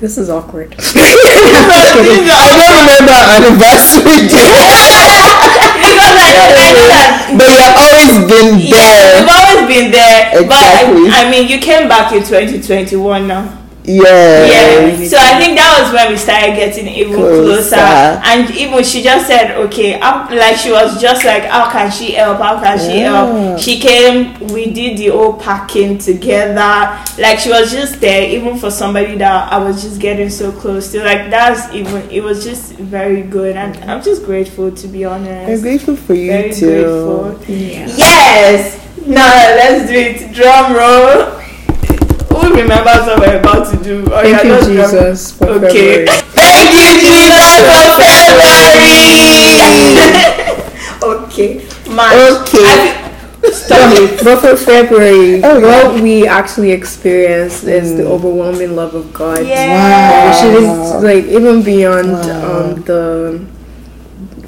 [0.00, 0.74] This is awkward.
[0.78, 4.46] I don't remember our anniversary day,
[5.82, 9.18] because I know, I know that but you've always been Yeah, there.
[9.18, 10.38] you've always been there.
[10.38, 11.02] Exactly.
[11.10, 13.58] But I, I mean, you came back in 2021 now.
[13.88, 14.44] Yeah.
[14.44, 15.08] Yeah.
[15.08, 17.42] So I think that was when we started getting even Closer.
[17.76, 17.76] closer.
[17.76, 22.12] And even she just said, okay, how, like she was just like, how can she
[22.12, 22.38] help?
[22.38, 23.24] How can she Yeah.
[23.26, 23.58] help?
[23.58, 27.00] She came, we did the whole packing together.
[27.18, 30.92] Like she was just there, even for somebody that I was just getting so close
[30.92, 31.02] to.
[31.02, 33.56] Like that's even, it was just very good.
[33.56, 35.50] And I'm just grateful to be honest.
[35.50, 37.36] I'm grateful for you Very too.
[37.38, 37.54] grateful.
[37.56, 38.84] Yes.
[39.06, 39.24] Now
[39.56, 40.34] let's do it.
[40.34, 41.37] Drum roll.
[42.58, 44.04] Who remembers what we're about to do?
[44.10, 46.06] Oh, Thank yeah, you, Jesus, for Okay.
[46.06, 46.06] February.
[46.34, 48.82] Thank you, Jesus, for February.
[51.22, 51.52] okay.
[51.88, 52.48] March.
[52.48, 53.04] Okay.
[53.52, 54.24] Stop it.
[54.24, 55.84] But for February, Oh, yeah.
[55.84, 58.10] what we actually experienced is the Mm.
[58.10, 59.46] overwhelming love of God.
[59.46, 60.26] Yeah.
[60.26, 60.68] Which is
[61.04, 62.74] like even beyond Wow.
[62.74, 63.40] um, the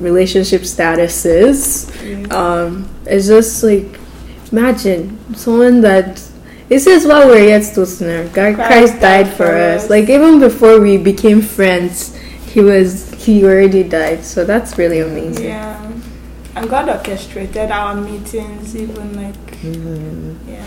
[0.00, 1.86] relationship statuses.
[2.32, 3.86] Um, it's just like
[4.50, 6.20] imagine someone that
[6.70, 9.90] it says while we're yet still sinner, God Christ, died for us.
[9.90, 14.24] Like even before we became friends, he was he already died.
[14.24, 15.44] So that's really amazing.
[15.46, 15.76] Yeah.
[16.56, 20.48] And God orchestrated our meetings, even like, Mm-hmm.
[20.50, 20.64] yeah.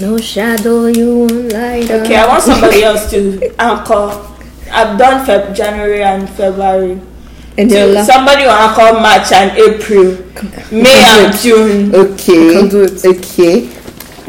[0.00, 2.02] No shadow you won't light up.
[2.06, 3.20] Okay, I want somebody else to
[3.58, 4.26] anchor.
[4.70, 7.00] I've done Feb- January and February.
[7.58, 10.16] and you're To- la- somebody will anchor March and April,
[10.70, 11.94] May and June.
[11.94, 12.52] Okay.
[12.54, 12.68] can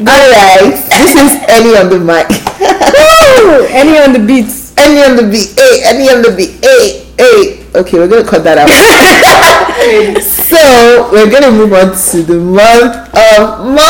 [0.02, 0.10] Okay.
[0.10, 0.74] Alright.
[0.98, 2.26] This is Ellie on the mic.
[2.58, 3.66] Woo!
[3.70, 4.74] Any on the beats.
[4.78, 5.54] Any on the beat.
[5.58, 6.58] Hey, any on the beat.
[6.64, 7.62] Hey, hey.
[7.74, 8.68] Okay, we're gonna cut that out.
[10.22, 13.80] so we're gonna move on to the month of March.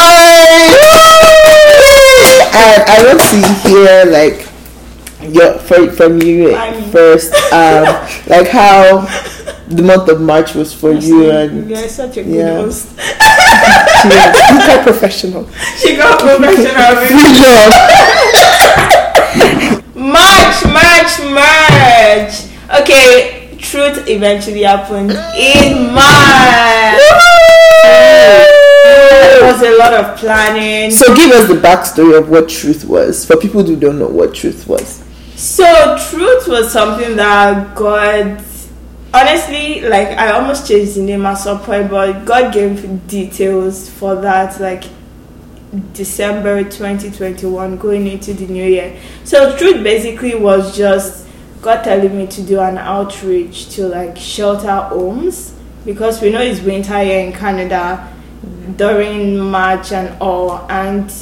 [2.54, 4.46] And I want to hear like
[5.32, 7.32] your from from you I'm- first.
[7.52, 7.84] Um,
[8.26, 9.06] like how
[9.68, 12.54] the month of March was for you and You're such a good Yeah.
[12.56, 12.88] host.
[12.90, 12.96] She
[14.66, 15.48] quite professional.
[15.78, 16.72] She got professional.
[19.94, 22.34] March, March, March.
[22.80, 27.00] Okay, truth eventually happened in March.
[28.84, 30.90] There was a lot of planning.
[30.90, 34.34] So give us the backstory of what truth was for people who don't know what
[34.34, 35.02] truth was.
[35.36, 38.40] So truth was something that God
[39.14, 44.14] honestly like I almost changed the name at some point but God gave details for
[44.16, 44.84] that like
[45.94, 48.98] December 2021 going into the new year.
[49.24, 51.26] So truth basically was just
[51.62, 56.60] God telling me to do an outreach to like shelter homes because we know it's
[56.60, 58.12] winter here in Canada
[58.76, 61.12] during March and all and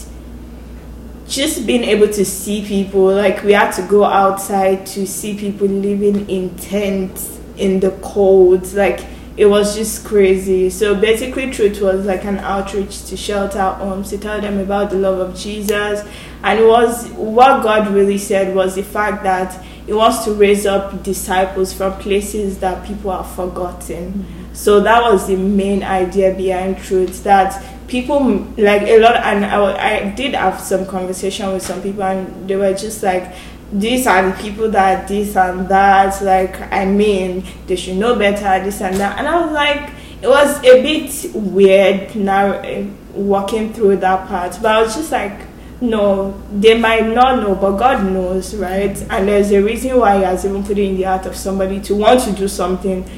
[1.28, 5.68] just being able to see people like we had to go outside to see people
[5.68, 9.00] living in tents in the cold like
[9.36, 10.68] it was just crazy.
[10.68, 14.96] So basically truth was like an outreach to shelter homes to tell them about the
[14.96, 16.06] love of jesus.
[16.42, 21.02] And was what god really said was the fact that he wants to raise up
[21.02, 24.26] disciples from places that people have forgotten.
[24.52, 28.22] So that was the main idea behind truth that people
[28.56, 32.56] like a lot and I, I did have some conversation with some people and they
[32.56, 33.32] were just like
[33.72, 38.64] these are the people that this and that like i mean they should know better
[38.64, 39.18] this and that.
[39.18, 39.90] And i was like
[40.22, 44.58] it was a bit weird now uh, walking through that part.
[44.60, 45.40] But i was just like
[45.80, 49.00] no they might not know but god knows right?
[49.08, 51.80] And there's a reason why he has even put it in the heart of somebody
[51.82, 53.08] to want to do something.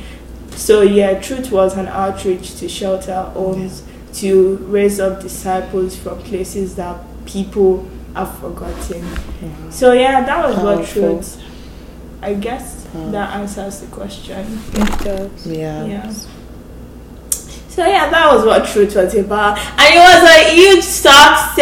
[0.50, 3.82] So yeah truth was an outreach to shelter homes
[4.14, 9.02] to raise up disciples from places that people have forgotten.
[9.02, 9.70] Mm-hmm.
[9.70, 10.76] So yeah, that was Powerful.
[10.78, 11.42] what truth.
[12.20, 13.10] I guess Powerful.
[13.12, 14.58] that answers the question.
[14.74, 15.46] It does.
[15.46, 15.84] Yeah.
[15.86, 16.12] Yeah.
[17.68, 21.56] So yeah, that was what truth was about, and it was a huge success.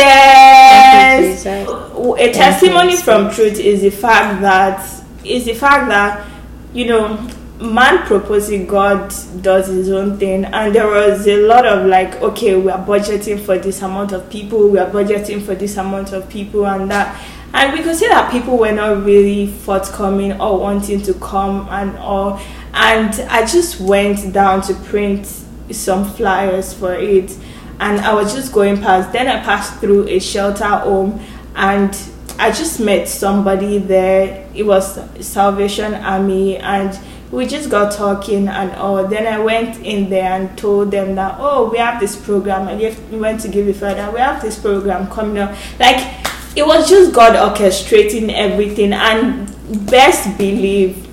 [1.46, 4.82] A testimony from truth is the fact that
[5.24, 6.26] is the fact that
[6.74, 7.16] you know
[7.60, 12.56] man proposing god does his own thing and there was a lot of like okay
[12.56, 16.28] we are budgeting for this amount of people we are budgeting for this amount of
[16.30, 17.20] people and that.
[17.52, 21.98] And we could see that people were not really forthcoming or wanting to come and
[21.98, 22.40] all.
[22.72, 25.26] And i just went down to print
[25.72, 27.36] some flyers for it
[27.80, 29.12] and i was just going past.
[29.12, 31.20] Then i passed through a shelter home
[31.56, 31.96] and
[32.38, 34.48] i just met somebody there.
[34.54, 36.98] It was salvation army and
[37.30, 39.06] we just got talking and all.
[39.06, 42.68] Then I went in there and told them that, oh, we have this program.
[42.68, 44.10] And we went to give it further.
[44.10, 45.56] We have this program coming up.
[45.78, 48.92] Like, it was just God orchestrating everything.
[48.92, 49.46] And
[49.86, 51.06] best believe,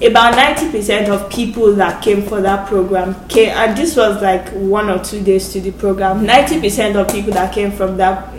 [0.00, 4.88] about 90% of people that came for that program came, and this was like one
[4.88, 6.26] or two days to the program.
[6.26, 8.32] 90% of people that came from that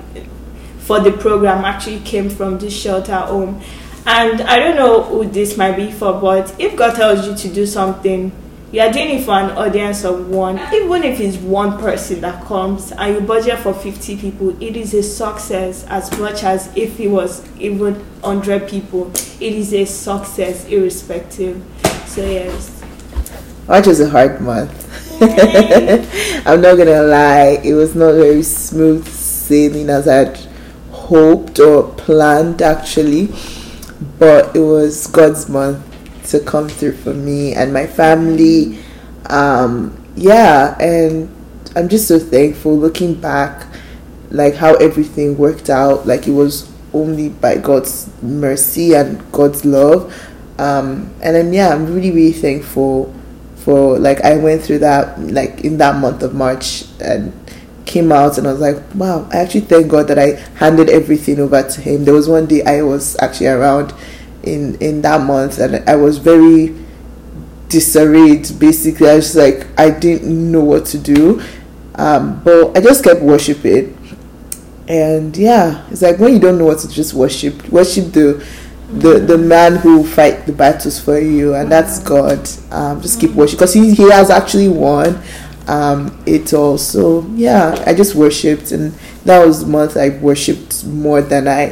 [0.79, 3.61] for the program actually came from this shelter home
[4.07, 7.53] and I don't know who this might be for, but if God tells you to
[7.53, 8.31] do something,
[8.71, 10.59] you are doing it for an audience of one.
[10.73, 14.93] Even if it's one person that comes and you budget for 50 people, it is
[14.93, 19.09] a success as much as if it was even 100 people.
[19.39, 21.63] It is a success irrespective.
[22.05, 22.83] So, yes.
[23.67, 24.83] March was a hard month.
[26.45, 30.37] I'm not gonna lie, it was not very smooth sailing as I'd
[30.91, 33.33] hoped or planned actually
[34.19, 35.81] but it was God's month
[36.31, 38.79] to come through for me and my family.
[39.29, 41.29] Um, yeah, and
[41.75, 43.67] I'm just so thankful looking back,
[44.29, 46.07] like how everything worked out.
[46.07, 50.13] Like it was only by God's mercy and God's love.
[50.57, 53.13] Um, and then yeah, I'm really really thankful
[53.57, 57.33] for like I went through that like in that month of March and
[57.85, 61.39] came out and I was like, wow, I actually thank God that I handed everything
[61.39, 62.05] over to him.
[62.05, 63.93] There was one day I was actually around
[64.43, 66.75] in in that month and I was very
[67.69, 69.09] disarrayed basically.
[69.09, 71.41] I was like I didn't know what to do.
[71.97, 73.97] Um, but I just kept worshiping.
[74.87, 78.45] And yeah, it's like when you don't know what to just worship, worship the
[78.91, 82.47] the the man who fight the battles for you, and that's God.
[82.71, 85.21] Um, just keep worshiping because he, he has actually won
[85.67, 88.91] um, it also yeah i just worshipped and
[89.25, 91.67] that was month i worshipped more than i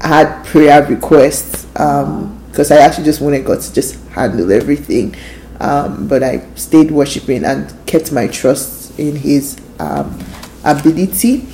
[0.00, 5.14] had prayer requests because um, i actually just wanted god to just handle everything.
[5.58, 10.18] Um, but i stayed worshiping and kept my trust in his um,
[10.64, 11.46] ability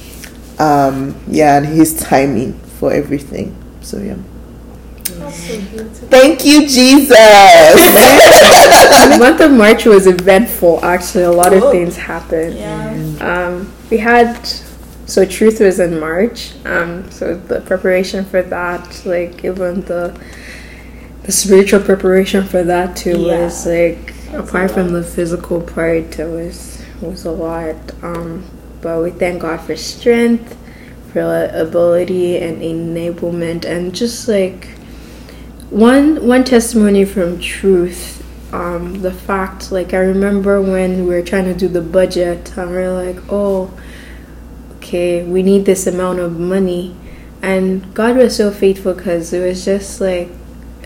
[0.59, 3.57] um, yeah and his timing for everything.
[3.81, 4.17] So yeah
[5.31, 7.09] Thank you, Jesus.
[7.09, 7.17] the
[9.19, 10.85] month of March was eventful.
[10.85, 12.57] Actually, a lot of things happened.
[12.57, 13.19] Yeah.
[13.21, 14.47] Um, we had
[15.07, 16.53] so truth was in March.
[16.65, 20.19] Um, so the preparation for that, like even the
[21.25, 23.45] the spiritual preparation for that too yeah.
[23.45, 27.77] was like That's apart from the physical part, it was was a lot.
[28.03, 28.45] Um,
[28.81, 30.57] but we thank God for strength,
[31.13, 34.69] for ability and enablement, and just like
[35.73, 38.19] one one testimony from truth
[38.53, 42.71] um, the fact like i remember when we were trying to do the budget and
[42.71, 43.73] we are like oh
[44.83, 46.97] okay we need this amount of money.
[47.41, 50.29] And god was so faithful because it was just like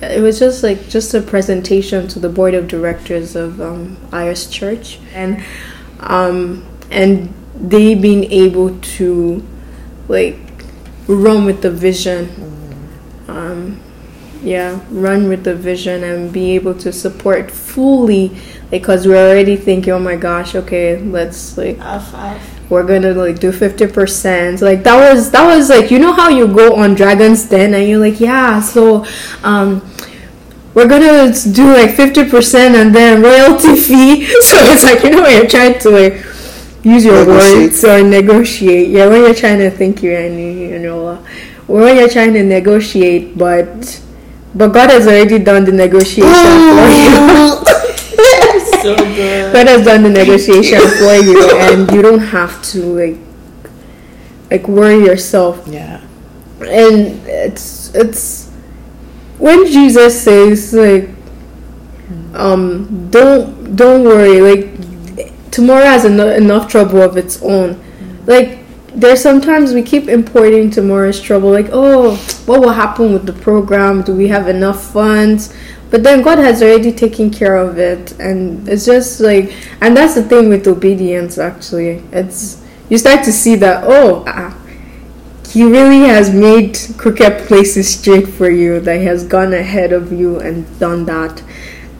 [0.02, 3.96] it was just like just a presentation to the board of directors of um,
[4.50, 5.42] Church, and
[6.00, 9.42] um, and they being able to
[10.08, 10.38] like
[11.08, 12.28] run with the vision.
[13.28, 13.80] Um,
[14.42, 18.36] yeah run with the vision and be able to support fully
[18.70, 21.78] because we're already thinking oh my gosh okay let's like
[22.68, 26.46] we're gonna like do 50% like that was that was like you know how you
[26.48, 29.04] go on dragon's den and you're like yeah so
[29.44, 29.80] um
[30.74, 34.26] we're gonna do like fifty percent and then royalty fee.
[34.42, 36.12] So it's like you know when you're trying to like
[36.84, 37.56] use your Negotiate.
[37.70, 38.88] words or negotiate.
[38.90, 41.16] Yeah, when you're trying to think you're any you know, uh,
[41.66, 44.02] when you're trying to negotiate, but
[44.56, 47.62] but God has already done the negotiation for you.
[48.82, 49.52] So good.
[49.52, 53.18] God has done the negotiation for you, and you don't have to like
[54.50, 56.00] like worry yourself yeah.
[56.60, 58.50] and it's it's
[59.38, 61.10] when Jesus says like
[62.34, 67.82] um don't don't worry like tomorrow has eno- enough trouble of its own
[68.26, 68.60] like
[68.96, 74.02] there's sometimes we keep importing tomorrow's trouble like oh what will happen with the program?
[74.02, 75.54] Do we have enough funds?
[75.90, 80.14] But then God has already taken care of it and it's just like and that's
[80.14, 82.02] the thing with obedience actually.
[82.10, 84.56] It's you start to see that oh ah,
[85.50, 90.10] he really has made crooked places straight for you that he has gone ahead of
[90.10, 91.42] you and done that.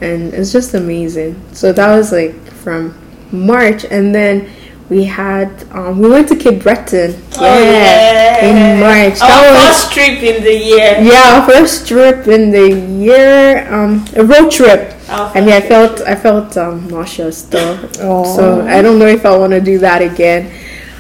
[0.00, 1.42] And it's just amazing.
[1.52, 2.96] So that was like from
[3.32, 4.48] march and then
[4.88, 8.46] we had um, we went to cape breton Oh, yeah.
[8.46, 11.00] in march Our that was first trip in the year.
[11.02, 12.68] yeah our first trip in the
[13.06, 17.74] year um a road trip Our I mean, I felt I felt um, nauseous though,
[18.02, 18.24] Aw.
[18.36, 20.50] so I don't know if I want to do that again.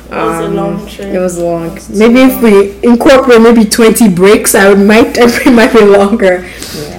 [0.08, 1.08] It was a long trip.
[1.14, 1.66] It was long.
[1.66, 5.72] It was maybe too if we incorporate maybe twenty breaks, I would might it might
[5.72, 6.46] be longer.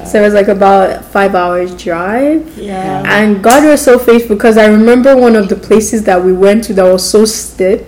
[0.07, 2.57] So it was like about five hours drive.
[2.57, 3.03] Yeah.
[3.05, 6.63] And God was so faithful because I remember one of the places that we went
[6.65, 7.81] to that was so steep.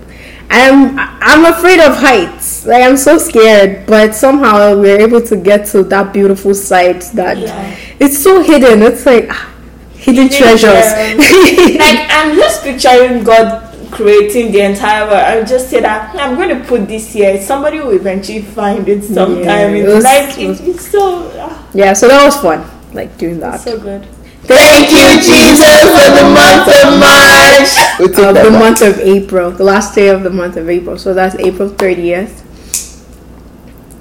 [0.52, 2.66] I'm I'm afraid of heights.
[2.66, 7.02] Like I'm so scared, but somehow we were able to get to that beautiful site
[7.14, 7.76] that Yeah.
[8.00, 8.82] it's so hidden.
[8.82, 9.54] It's like ah,
[9.94, 10.90] hidden, Hidden treasures.
[11.78, 15.24] like I'm just picturing God creating the entire world.
[15.24, 17.40] I just say that I'm going to put this here.
[17.42, 19.76] Somebody will eventually find it sometime.
[19.76, 22.70] Yeah, it was- like it it's so ah, yeah, so that was fun.
[22.94, 23.60] Like doing that.
[23.60, 24.06] so good.
[24.44, 28.00] Thank you, Jesus, for the month of March.
[28.00, 30.70] We take of that the month of April, the last day of the month of
[30.70, 30.98] April.
[30.98, 32.46] So that's April 30th.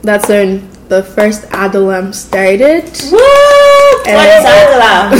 [0.02, 2.85] That's when the first Adulam started.
[3.12, 3.18] Woo!
[4.09, 5.11] What is Adela?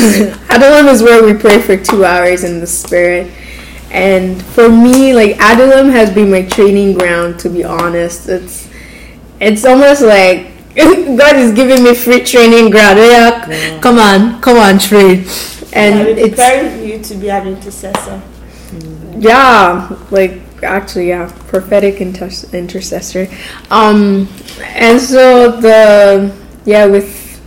[0.49, 3.31] Adulam is where we pray for two hours in the spirit.
[3.91, 7.39] And for me, like Adulam has been my training ground.
[7.41, 8.69] To be honest, it's
[9.41, 10.53] it's almost like
[11.19, 12.99] God is giving me free training ground.
[12.99, 15.27] Yeah, come on, come on, train.
[15.73, 18.23] And And it's preparing you to be an intercessor.
[19.19, 23.27] yeah like actually yeah prophetic inter- intercessor
[23.71, 24.29] um
[24.63, 26.33] and so the
[26.65, 27.41] yeah with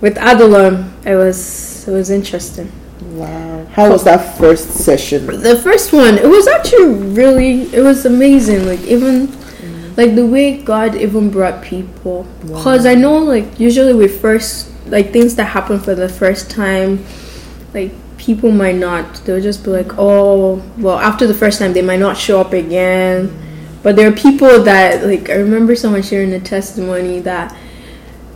[0.00, 2.70] with adulam it was it was interesting
[3.18, 3.64] Wow.
[3.72, 5.26] How was that first session?
[5.26, 9.26] the first one it was actually really it was amazing like even
[9.98, 12.26] like the way god even brought people.
[12.40, 17.04] Because i know like usually with first like things that happen for the first time
[17.74, 21.82] like people might not they'll just be like oh well after the first time they
[21.82, 23.44] might not show up again.
[23.80, 27.54] But there are people that like i remember someone sharing a testimony that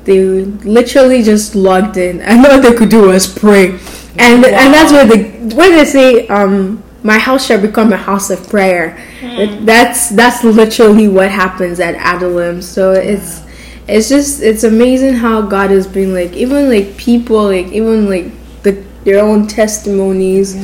[0.04, 0.44] they
[0.76, 2.20] literally just logged in.
[2.28, 3.78] And all they could do was pray
[4.18, 8.30] and and that's where the when they say um my house shall become a house
[8.30, 8.96] of prayer.
[9.22, 13.42] It- that's that's literally what happens at adulam so it's
[13.88, 18.26] it's just it's amazing how god has been like even like people like even like
[18.62, 18.72] the
[19.04, 20.54] their own testimonies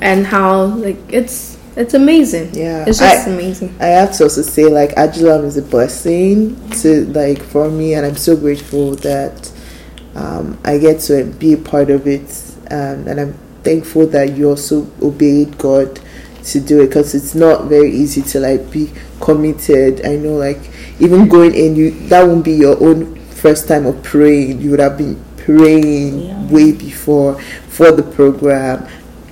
[0.00, 2.54] and how like it's it's amazing.
[2.54, 2.84] Yeah.
[2.86, 3.74] it's just I- amazing.
[3.80, 8.06] I have to also say, like, Adulam is a blessing to, like, for me, and
[8.06, 9.50] I'm so grateful that
[10.14, 12.30] um, I get to be a part of it.
[12.70, 16.00] Um, and I'm thankful that you also obeyed God
[16.44, 20.04] to do it because it's not very easy to, like, be committed.
[20.06, 20.60] I know, like,
[21.00, 24.60] even going in, you that won't be your own first time of praying.
[24.60, 26.46] You would have been praying Yeah.
[26.50, 28.86] way before for the program,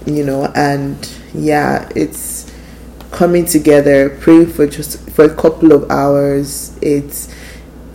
[0.07, 0.97] you know, and
[1.35, 2.47] yeah, it's
[3.11, 6.73] coming together, praying for just for a couple of hours.
[6.81, 7.29] It's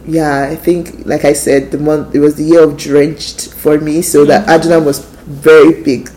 [0.08, 3.78] yeah, I think like I said, the month it was the year of drenched for
[3.80, 6.10] me, so that Adulam was very big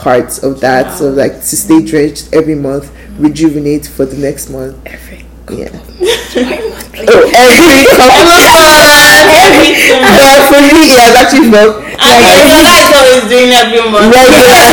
[0.00, 0.96] parts of that.
[0.96, 3.22] So like to stay drenched every month, mm-hmm.
[3.24, 4.74] rejuvenate for the next month.
[4.86, 5.68] every Yeah.
[5.70, 8.80] oh, every couple of months.
[9.30, 10.00] Everything.
[10.00, 14.08] Oh, well, for me, it has actually felt your guy is always doing every month.
[14.08, 14.64] regular,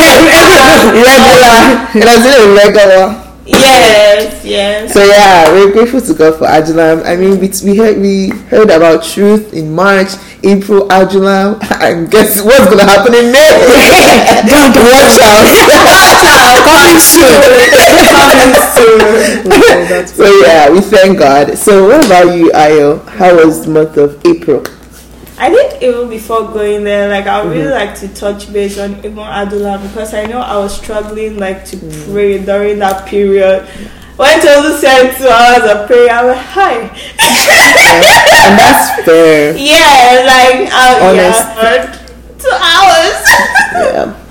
[1.04, 1.56] regular.
[1.94, 3.27] It has been regular.
[3.48, 4.92] Yes, yes.
[4.92, 7.04] So yeah, we're grateful to God for Adulam.
[7.04, 10.08] I mean, we, we heard we heard about truth in March,
[10.44, 13.48] April, Adulam, and guess what's gonna happen in May?
[14.52, 15.48] Don't watch out!
[16.68, 17.32] coming soon
[19.48, 20.06] Coming soon.
[20.06, 21.56] so yeah, we thank God.
[21.56, 23.06] So what about you, Ayo?
[23.08, 24.62] How was the month of April?
[25.40, 27.88] I think even before going there, like I would really Mm-hmm.
[27.88, 31.76] like to touch base on even Adulam because I know I was struggling like to
[31.76, 32.12] Mm.
[32.12, 33.62] pray during that period.
[34.16, 36.74] When Tolu said two hours of prayer, I was hi.
[36.82, 39.56] and that's fair.
[39.56, 41.44] Yeah, like Honest.
[41.62, 41.86] yeah,
[42.38, 43.18] two hours.
[43.78, 44.14] Yeah.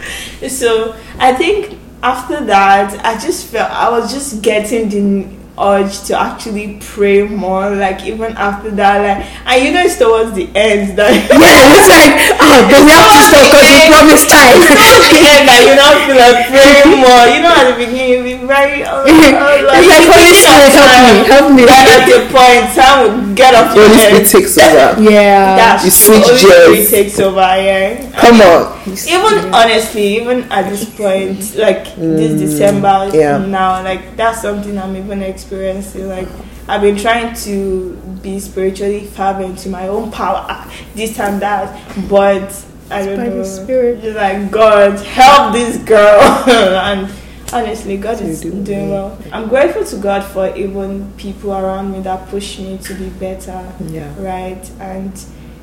[0.49, 5.26] So I think after that, I just felt I was just getting the
[5.60, 7.70] urge to actually pray more.
[7.76, 11.89] Like even after that, like and you know it's towards the end that Yeah, it's
[11.89, 14.58] like, oh, but we have to stop because we promised time.
[14.70, 17.24] towards the end that you don't feel like praying more.
[17.30, 20.93] You know at the beginning you'll be very uh, uh, It's like, Holy Spirit, help
[21.05, 21.64] me, help me.
[21.66, 24.26] Then at the point, time will get off your Holy head.
[24.28, 25.01] Spirit takes over.
[25.01, 25.55] Yeah.
[25.58, 26.22] That's You true.
[26.22, 27.41] switch Holy Spirit takes over.
[27.41, 27.97] Yeah.
[28.18, 28.78] Come on.
[28.88, 33.38] even honestly even at this point like this december yeah.
[33.45, 36.28] now like that's something i'm even experiencing like
[36.68, 40.45] i've been trying to be spiritually fervent to my own power
[40.95, 41.72] this and that
[42.10, 44.02] but i don't know Spirit.
[44.02, 46.20] just like god help this girl
[46.50, 47.10] and
[47.54, 48.52] honestly god is do.
[48.62, 52.93] doing well i'm grateful to god for even people around me that push me to
[52.95, 54.12] be better Yeah.
[54.20, 54.70] right?
[54.82, 55.14] And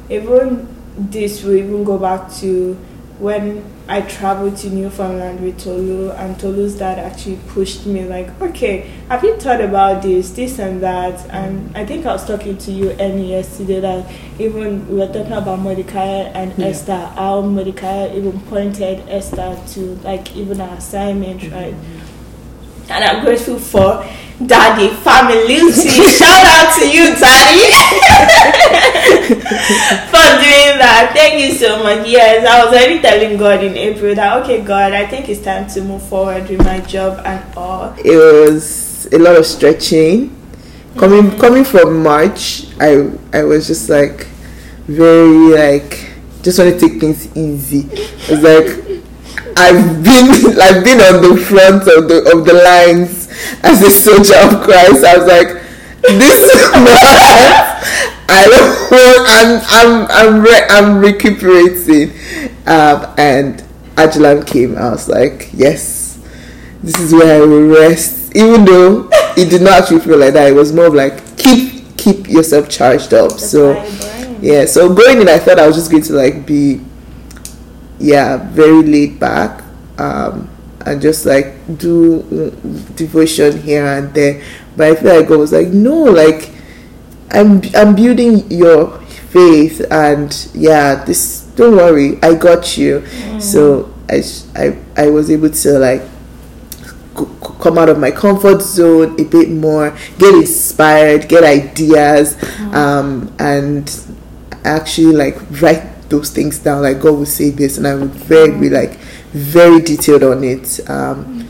[0.09, 0.66] even
[0.97, 2.78] this will even go back to
[3.19, 8.91] when I traveled to Newfoundland with Tolu, and Tolu's dad actually pushed me like, okay,
[9.09, 11.25] have you thought about this, this and that?
[11.31, 15.33] And I think I was talking to you Annie yesterday that even we were talking
[15.33, 16.67] about Mordecai and Yeah.
[16.67, 21.55] Esther, how Mordecai even pointed Esther to like even her assignment, mm-hmm.
[21.55, 21.75] right?
[22.91, 24.05] And I'm grateful for
[24.45, 25.72] Daddy Family.
[25.72, 27.70] Shout out to you, Daddy,
[30.11, 31.12] for doing that.
[31.14, 32.07] Thank you so much.
[32.09, 35.68] Yes, I was already telling God in April that okay, God, I think it's time
[35.68, 37.95] to move forward with my job and all.
[37.99, 40.35] It was a lot of stretching.
[40.97, 41.41] Coming mm-hmm.
[41.41, 44.26] coming from March, I I was just like
[44.87, 46.11] very like
[46.43, 47.89] just want to take things easy.
[47.91, 48.93] It's like
[49.57, 53.28] I've been I've been on the front of the of the lines
[53.62, 55.05] as a soldier of Christ.
[55.05, 55.62] I was like,
[56.02, 57.84] this month
[58.28, 59.26] I don't want.
[59.28, 62.11] I'm I'm I'm re- I'm recuperating,
[62.66, 63.62] um, and
[63.96, 64.76] Adulam came.
[64.76, 66.18] I was like, yes,
[66.82, 68.34] this is where I will rest.
[68.34, 71.96] Even though it did not actually feel like that, it was more of like keep
[71.96, 73.32] keep yourself charged up.
[73.32, 73.74] so
[74.40, 76.80] yeah, so going in, I thought I was just going to like be,
[78.05, 79.62] yeah, very laid back,
[79.98, 80.48] um,
[80.86, 84.42] and just like do mm, devotion here and there.
[84.76, 86.50] But I feel like God was like, no, like
[87.30, 89.00] I'm I'm building your
[89.32, 93.05] faith, and yeah, this don't worry, I got you.
[93.38, 94.22] So I
[94.55, 96.02] I I was able to like
[97.16, 102.36] c- c- come out of my comfort zone a bit more, get inspired, get ideas,
[102.72, 103.88] um, and
[104.64, 106.82] actually like write those things down.
[106.82, 108.96] Like God will say this, and I would very be like
[109.32, 110.80] very detailed on it.
[110.88, 111.48] Um,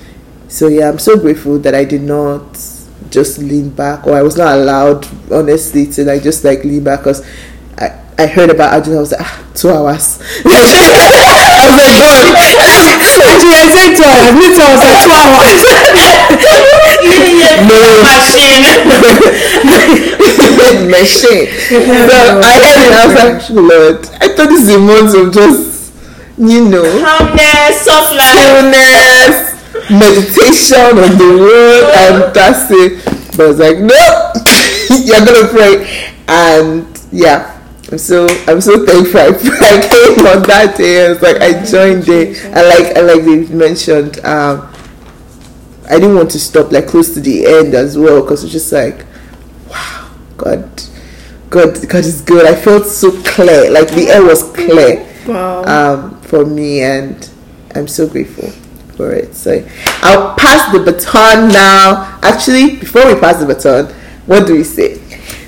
[0.49, 2.53] so yeah, I'm so grateful that I did not
[3.11, 7.01] just lean back, or I was not allowed, honestly, to like just like lean back
[7.01, 7.27] because.
[7.77, 10.21] I, I heard about Adulam, I was like, ah, two hours.
[10.47, 12.23] I was like, God,
[13.27, 14.31] Actually, I said two hours.
[14.39, 15.59] Me too, I was like two hours.
[17.69, 17.81] no.
[18.05, 18.65] machine.
[21.15, 25.33] So I heard it, I was like, Lord, I thought this is a month of
[25.33, 25.95] just,
[26.39, 28.35] you know, Calmness, soft life.
[28.37, 33.05] stillness, meditation on the word, and that's it.
[33.37, 34.33] But I was like, no,
[35.05, 37.51] you're gonna pray, and yeah.
[37.93, 41.05] I'm so I'm so thankful I, I came on that day.
[41.07, 44.73] I was like I joined it, I like I like they mentioned, um,
[45.89, 48.73] I didn't want to stop like close to the end as well because it's just
[48.73, 49.04] like, wow,
[50.45, 50.83] God,
[51.51, 52.45] God, God is good.
[52.47, 55.65] I felt so clear, like the air was clear Wow.
[55.65, 57.29] um, for me, and
[57.75, 58.51] I'm so grateful
[58.97, 59.35] for it.
[59.35, 59.65] So
[60.03, 62.19] I'll pass the baton now.
[62.23, 63.87] Actually, before we pass the baton,
[64.27, 64.99] what do we say?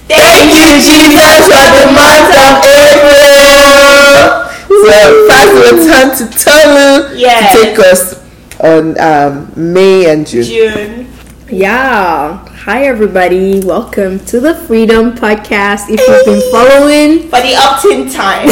[0.08, 4.46] Thank you, Jesus, for the month of April.
[4.68, 7.52] So pass the baton to Tolu Yes.
[7.52, 8.14] to take us
[8.60, 10.44] on um, May and June.
[10.44, 11.12] June.
[11.50, 12.45] Yeah.
[12.66, 13.60] Hi, everybody.
[13.60, 15.86] Welcome to the Freedom Podcast.
[15.88, 18.46] If you've been following, For the opt-in time.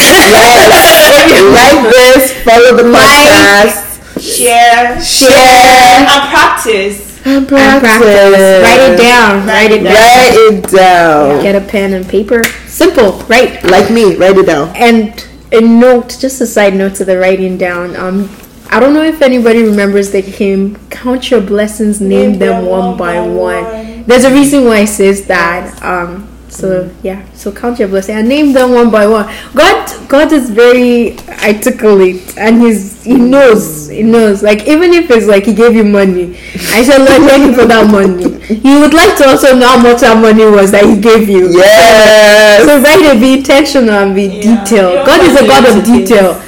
[1.52, 5.02] like this, follow the podcast, Share.
[5.02, 7.18] share, And practice.
[7.26, 8.62] and and practice.
[8.62, 9.46] Write it down.
[9.46, 9.94] Write it down.
[9.94, 11.42] Write it down.
[11.42, 12.44] Get a pen and paper.
[12.66, 13.62] Simple, right?
[13.64, 14.74] Like me, write it down.
[14.76, 17.96] And a note, just a side note to the writing down.
[17.96, 18.30] Um,
[18.70, 23.20] I don't know if anybody remembers the hymn "Count Your Blessings, Name, them, one, by
[23.20, 23.83] one.
[24.06, 25.82] There's a reason why it says that.
[25.82, 29.26] Um, So yeah, so count your blessing and name them one by one.
[29.58, 34.38] God, God is very articulate, and he's he knows, he knows.
[34.40, 36.38] Like even if it's like he gave you money,
[36.70, 38.38] I said, Lord, thank you for that money.
[38.46, 41.50] He would like to also know how much that money was that he gave you.
[41.50, 42.62] Yes.
[42.70, 44.62] So write it, be intentional and be Yeah.
[44.62, 45.06] detailed.
[45.10, 46.38] God is a God of to detail.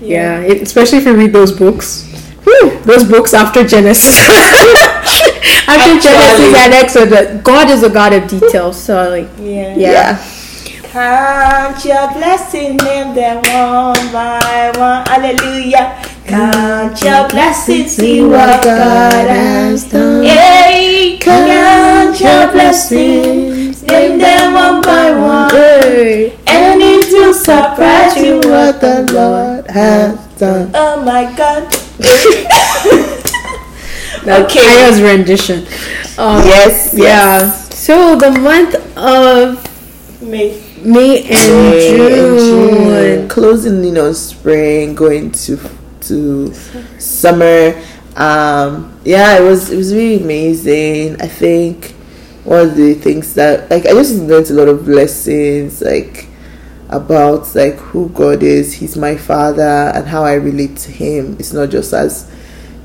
[0.00, 2.06] Yeah, it, especially if you read those books.
[2.46, 4.14] Whew, those books after Genesis.
[5.68, 6.00] after Actually.
[6.00, 8.72] Genesis and Exodus, God is a God of detail.
[8.72, 9.74] So like, Yeah.
[9.76, 9.92] yeah.
[9.92, 10.34] Yeah.
[10.90, 15.04] Count your blessings, name them one by one.
[15.06, 16.02] Hallelujah.
[16.24, 20.24] Count your blessings, see what God has done.
[20.24, 25.50] Hey, count your blessings, name them one by one.
[25.50, 26.36] Hey.
[26.46, 30.70] And it will surprise you what the Lord has done.
[30.74, 31.68] Oh my God.
[34.24, 34.84] That's Okay.
[34.84, 35.66] Aya's rendition.
[36.18, 37.50] Um, Yes, Yeah.
[37.70, 39.64] So the month of
[40.22, 40.60] May.
[40.82, 42.38] May and May and June.
[42.38, 43.28] June.
[43.28, 45.58] Closing you know, spring, going to
[46.02, 46.52] to
[46.98, 47.80] summer.
[48.16, 51.20] Um, yeah, it was it was really amazing.
[51.22, 51.94] I think
[52.44, 56.26] one of the things that like I just learned a lot of lessons like
[56.88, 58.72] about like who God is.
[58.74, 61.36] He's my father and how I relate to him.
[61.38, 62.30] It's not just as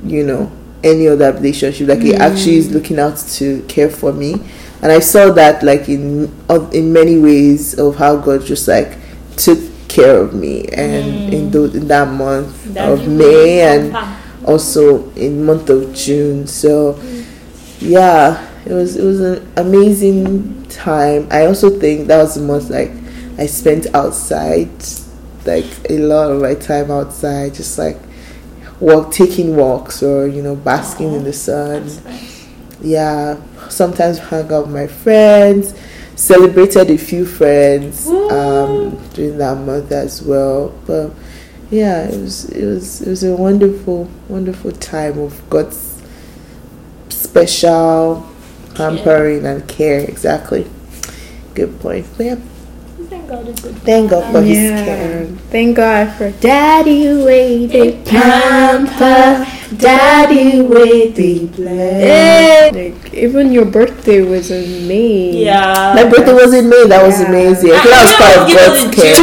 [0.06, 0.52] you know
[0.84, 1.88] any other relationship.
[1.88, 2.22] Like he hmm.
[2.22, 4.34] actually is looking out to care for me,
[4.82, 8.98] and I saw that like in of- in many ways of how God just like
[9.38, 11.34] took care of me, and hmm.
[11.34, 13.96] in those in that month of May and
[14.46, 16.48] also in month of June.
[16.48, 17.22] So hmm.
[17.80, 21.28] yeah, it was it was an amazing time.
[21.32, 22.92] I also think that was the most like
[23.38, 24.70] I spent outside,
[25.46, 27.98] like a lot of my time outside, just like
[28.80, 31.89] walk taking walks or you know basking in the sun.
[32.82, 35.74] Yeah, sometimes hung out with my friends.
[36.15, 41.11] Celebrated a few friends um, during that month as well, but
[41.71, 46.03] yeah, it was it was it was a wonderful wonderful time of God's
[47.09, 48.30] special
[48.76, 50.01] pampering and care.
[50.01, 50.67] Exactly.
[51.55, 52.05] Good point.
[52.15, 52.36] But yeah,
[53.14, 53.76] Thank God it's good.
[53.86, 54.86] thank God for His Yeah.
[54.86, 55.26] care.
[55.53, 59.45] Thank God for Daddy with the pamper,
[59.78, 61.45] Daddy with the.
[62.74, 65.45] Like, even your birthday was in May.
[65.45, 65.93] Yeah.
[65.95, 66.88] My birthday was in May.
[66.88, 67.28] That was Yeah.
[67.30, 67.72] amazing.
[67.72, 69.14] I think that was part of Give us God's a care.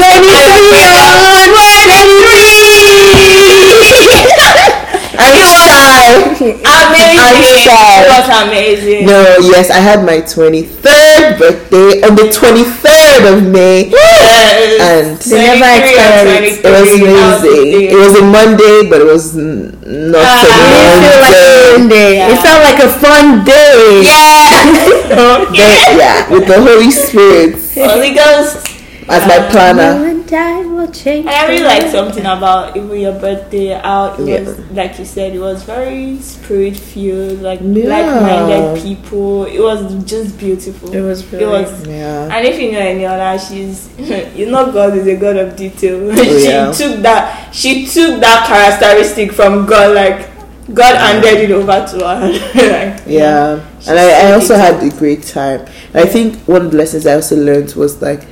[5.19, 5.35] I'm
[5.81, 6.13] shy.
[6.21, 6.61] Amazing.
[6.65, 6.91] I'm.
[7.01, 9.07] It was amazing.
[9.07, 13.89] No, yes, I had my 23rd birthday on the 23rd of May.
[13.89, 14.81] Yes.
[14.81, 16.61] And They never 23 or expired.
[16.61, 17.91] It was 23, that was amazing.
[17.91, 22.11] It was a Monday, but it was not uh, a It like a Monday.
[22.17, 22.33] Yeah.
[22.33, 24.03] It felt like a fun day.
[24.05, 24.99] Yeah.
[25.11, 28.63] But, yeah, with the Holy Spirit Holy Ghost.
[29.09, 30.10] as my planner.
[30.33, 31.27] And time will change.
[31.27, 33.69] And I really like something about even your birthday.
[33.69, 34.41] How it Yeah.
[34.41, 37.89] was, like you said, it was very spirit filled, like Yeah.
[37.89, 39.45] like-minded people.
[39.45, 40.93] It was just beautiful.
[40.95, 41.87] It was It was.
[41.87, 42.29] Yeah.
[42.37, 43.89] And if you know any other, she's
[44.37, 46.11] you know God is a God of detail.
[46.11, 46.71] Oh, she yeah.
[46.73, 50.29] took that she took that characteristic from God, like
[50.73, 52.31] God handed it over to her.
[52.55, 55.67] like, Yeah, She's and I, I also had a great time.
[55.93, 58.23] And I think one of the lessons I also learned was like,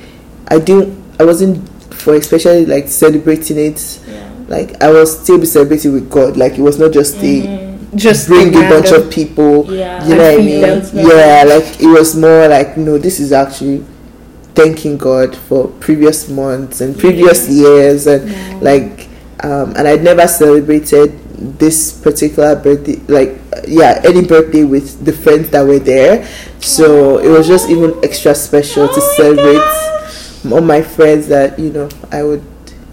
[0.47, 1.67] I didn't, I wasn't
[2.09, 3.99] for especially like celebrating it.
[4.07, 4.31] Yeah.
[4.47, 6.37] Like I was still be celebrating with God.
[6.37, 9.71] Like it was not just a just bring a bunch of people.
[9.71, 10.05] Yeah.
[10.07, 11.07] You know what I mean?
[11.09, 13.85] Yeah, like it was more like no, this is actually
[14.55, 19.07] thanking God for previous months and previous years and like
[19.43, 21.17] um and I'd never celebrated
[21.57, 26.27] this particular birthday like yeah any birthday with the friends that were there
[26.59, 29.98] so it was just even extra special to Oh my celebrate
[30.51, 32.43] all my friends that you know I would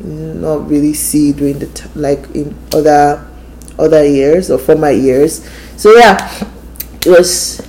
[0.00, 3.26] not really see during the t- like in other
[3.78, 6.16] other years or former years so yeah
[7.04, 7.60] it was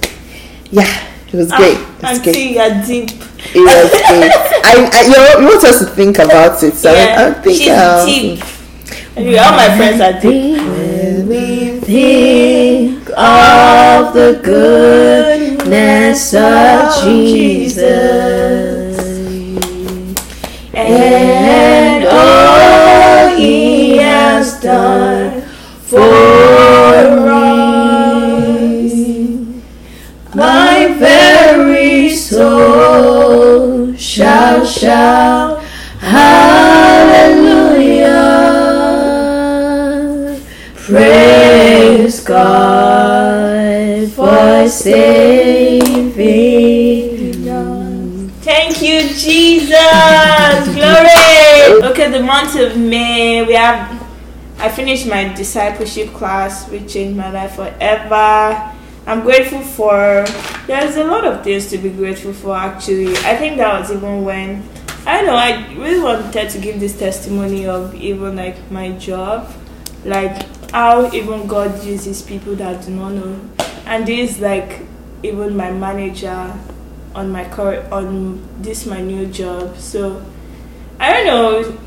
[0.72, 3.10] yeah it was great it was And great see, you're deep.
[3.54, 4.32] it was great
[4.66, 7.34] I, I you, know, you want us to think about it so yeah, I, I
[7.42, 8.44] think she's um, deep.
[9.16, 10.58] Anyway, all my friends are deep.
[10.62, 18.77] When we think of the goodness of Jesus
[20.88, 25.42] and all He has done
[25.84, 26.00] for
[27.30, 27.64] us,
[30.36, 35.64] my very soul shall shout
[36.00, 36.80] Hallelujah.
[40.76, 46.57] Praise God for saving.
[52.08, 54.02] So the month of May, we have.
[54.60, 58.74] I finished my discipleship class, which changed my life forever.
[59.06, 60.26] I'm grateful for.
[60.68, 63.12] There's a lot of things to be grateful for, actually.
[63.18, 64.64] I think that was even when.
[65.06, 69.52] I know, I really wanted to give this testimony of even like my job.
[70.06, 73.40] Like, how even God uses people that do not know.
[73.86, 74.82] And this, like,
[75.24, 76.54] even my manager
[77.14, 79.78] on my current on this my new job.
[79.78, 80.24] So
[81.00, 81.37] I don't know.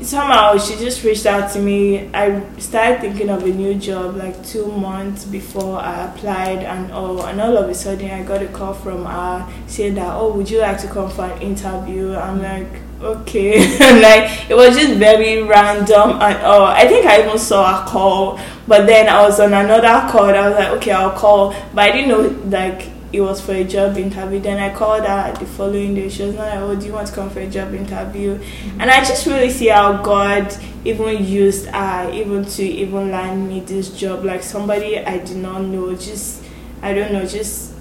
[0.01, 2.09] Somehow she just reached out to me.
[2.13, 7.23] I started thinking of a new job like two months before I applied, and all.
[7.25, 10.49] And all of a sudden, I got a call from her saying that, "Oh, would
[10.49, 13.59] you like to come for an interview?" I'm like, "Okay."
[14.01, 16.65] like it was just very random and all.
[16.65, 20.25] I think I even saw a call, but then I was on another call.
[20.25, 23.63] I was like, "Okay, I'll call," but I didn't know like it was for a
[23.63, 24.39] job interview.
[24.39, 26.09] Then I called her the following day.
[26.09, 28.39] She was like, "Oh, do you want to come for a job interview?"
[28.79, 30.55] And I just really see how God
[30.85, 34.23] even used her even to even land me this job.
[34.23, 35.93] Like somebody I did not know.
[35.95, 36.43] Just
[36.81, 37.25] I don't know.
[37.25, 37.73] Just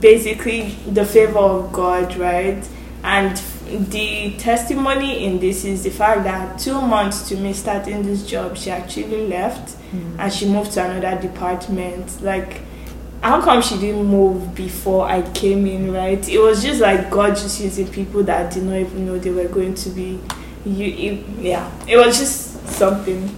[0.00, 2.66] basically the favor of God, right?
[3.02, 3.36] And
[3.90, 8.56] the testimony in this is the fact that two months to me starting this job,
[8.56, 10.16] she actually left mm.
[10.18, 12.20] and she moved to another department.
[12.20, 12.60] Like
[13.22, 16.26] how come she didn't move before I came in, right?
[16.28, 19.48] It was just like God just using people that did not even know they were
[19.48, 20.18] going to be.
[20.64, 23.34] You, it, yeah, it was just something.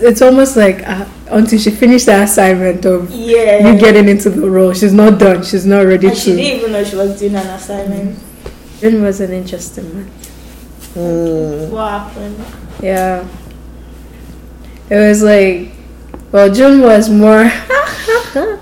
[0.00, 3.70] It's almost like uh, until she finished the assignment of Yeah.
[3.72, 5.44] you getting into the role, she's not done.
[5.44, 8.18] She's not ready and she didn't even know she was doing an assignment.
[8.80, 10.10] June was an interesting one.
[10.94, 11.70] Mm.
[11.70, 12.44] What happened?
[12.82, 13.26] Yeah.
[14.90, 15.72] It was like,
[16.32, 17.44] well, June was more,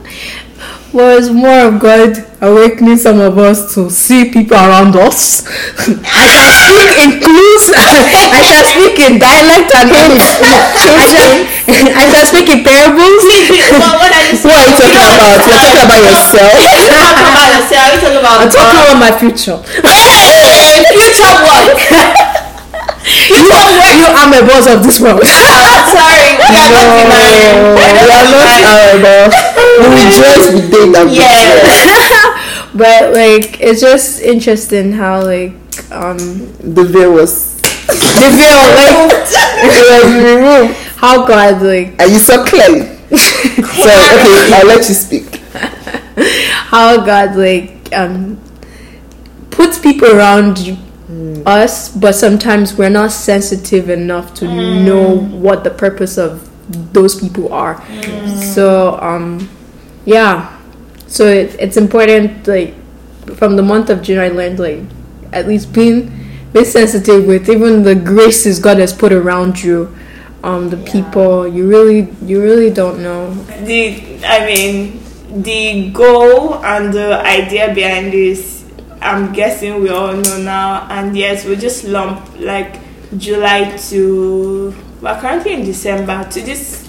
[0.95, 5.43] was more of God awakening some of us to see people around us.
[6.07, 9.91] I shall speak in clues, I shall speak in dialect and.
[11.67, 13.27] I shall speak in parables.
[13.27, 15.35] what, what are you What are you talking about?
[15.35, 16.55] You're talking about yourself.
[16.55, 17.91] talking about yourself?
[17.91, 19.59] You talking about I'm talking about my future.
[19.83, 22.44] Hey, future what?
[23.05, 25.23] You, you are my boss of this world.
[25.25, 27.53] Sorry, we are not denying.
[27.53, 29.35] No, we are not our boss.
[29.77, 32.71] We rejoice with them that we Yes.
[32.75, 35.53] but like, it's just interesting how like
[35.93, 36.17] um
[36.63, 39.13] The veil was the veil like
[39.69, 40.75] it was removed.
[40.97, 42.89] how God like And you saw clearly.
[43.13, 45.37] so okay, I'll let you speak.
[46.73, 48.41] how God like um
[49.51, 50.77] puts people around you,
[51.47, 56.51] us, but sometimes we're not sensitive enough to know what the purpose of
[56.93, 57.83] those people are.
[58.37, 59.49] So um
[60.05, 60.59] yeah,
[61.07, 62.75] so it, it's important like
[63.37, 64.81] from the month of June I learned like
[65.33, 66.11] at least being
[66.53, 69.95] being sensitive with even the graces God has put around you.
[70.43, 73.33] Um, the people you really you really don't know.
[73.65, 75.01] The I mean
[75.43, 78.54] the goal and the idea behind this
[79.05, 82.81] I'm guessing we all know now and yes we just lump like
[83.19, 86.89] July to we're currently in December to this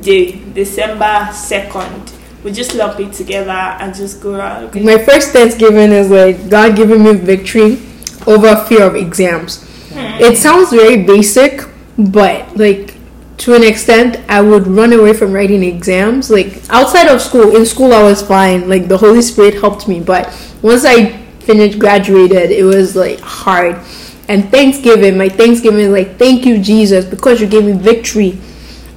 [0.00, 2.12] day December second
[2.44, 4.82] we just lump it together and just go around okay.
[4.82, 7.78] My first Thanksgiving is like God giving me victory
[8.26, 9.62] over fear of exams.
[9.90, 10.22] Hmm.
[10.22, 11.62] It sounds very basic,
[11.96, 12.94] but like
[13.38, 16.30] to an extent, I would run away from writing exams.
[16.30, 18.68] Like outside of school, in school, I was fine.
[18.68, 20.26] Like the Holy Spirit helped me, but
[20.62, 21.17] once I
[21.48, 23.76] finished, graduated, it was like hard.
[24.28, 28.38] And Thanksgiving, my Thanksgiving is like, thank you, Jesus, because you gave me victory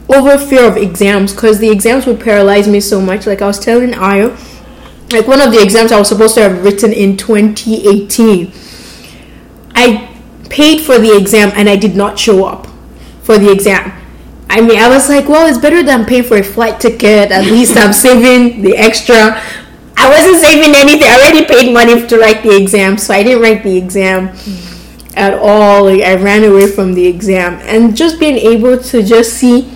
[0.10, 3.26] over fear of exams because the exams would paralyze me so much.
[3.26, 4.32] Like I was telling Ayo,
[5.14, 8.52] like one of the exams I was supposed to have written in 2018,
[9.74, 10.14] I
[10.50, 12.68] paid for the exam and I did not show up
[13.24, 13.94] for the exam.
[14.50, 17.32] I mean, I was like, well, it's better than paying for a flight ticket.
[17.32, 19.42] At least I'm saving the extra.
[20.02, 21.08] I wasn't saving anything.
[21.08, 24.30] I already paid money to write the exam, so I didn't write the exam
[25.16, 25.86] at all.
[25.86, 29.70] Like I ran away from the exam, and just being able to just see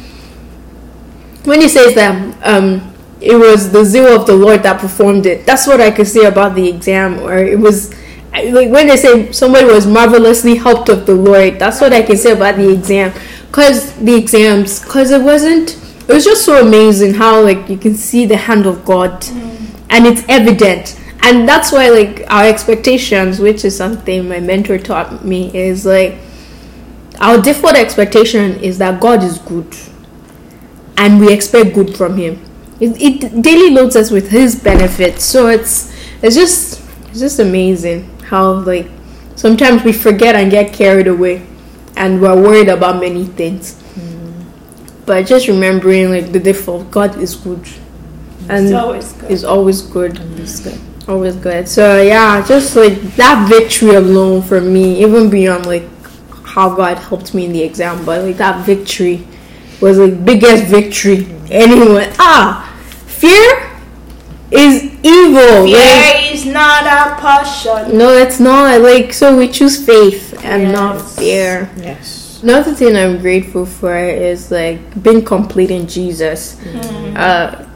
[1.46, 5.46] when he says that um, it was the zeal of the Lord that performed it.
[5.46, 7.94] That's what I could say about the exam, or it was
[8.34, 11.60] like when they say somebody was marvelously helped of the Lord.
[11.60, 13.14] That's what I can say about the exam,
[13.52, 15.78] cause the exams, cause it wasn't.
[16.08, 19.26] It was just so amazing how like you can see the hand of God,
[19.90, 21.00] and it's evident.
[21.22, 26.20] And that's why like our expectations, which is something my mentor taught me, is like
[27.20, 29.76] our default expectation is that God is good
[30.98, 32.44] and we expect good from him.
[32.80, 35.24] It, it daily loads us with his benefits.
[35.24, 38.88] So it's it's just it's just amazing how like
[39.36, 41.46] sometimes we forget and get carried away
[41.96, 43.82] and we're worried about many things.
[43.96, 44.46] Mm.
[45.06, 47.66] But just remembering like the default, God is good,
[48.50, 49.32] and It's always good.
[49.32, 50.20] is always good.
[50.40, 50.80] It's good.
[51.08, 51.68] Always good.
[51.68, 55.88] So yeah, just like that victory alone for me, even beyond like
[56.46, 59.26] how God helped me in the exam, but like that victory
[59.82, 62.10] was like biggest victory anyone.
[62.18, 62.72] Ah,
[63.06, 63.72] fear
[64.52, 65.68] is evil.
[65.68, 67.98] Like, Fear is not a passion.
[67.98, 68.82] no, it's not.
[68.82, 71.70] Like so, we choose faith and not fear.
[71.78, 72.40] Yes.
[72.42, 76.60] Another thing I'm grateful for is like being complete in Jesus.
[77.16, 77.68] Uh,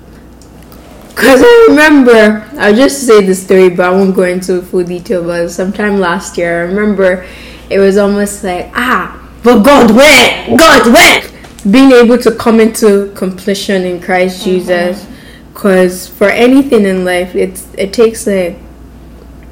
[1.20, 5.22] Cause I remember, I'll just say the story, but I won't go into full detail.
[5.22, 7.28] But sometime last year, I remember
[7.70, 10.58] it was almost like, ah, but God, where?
[10.58, 11.22] God, where?
[11.70, 15.06] Being able to come into completion in Christ Jesus.
[15.54, 18.58] Cause for anything in life, it's it takes like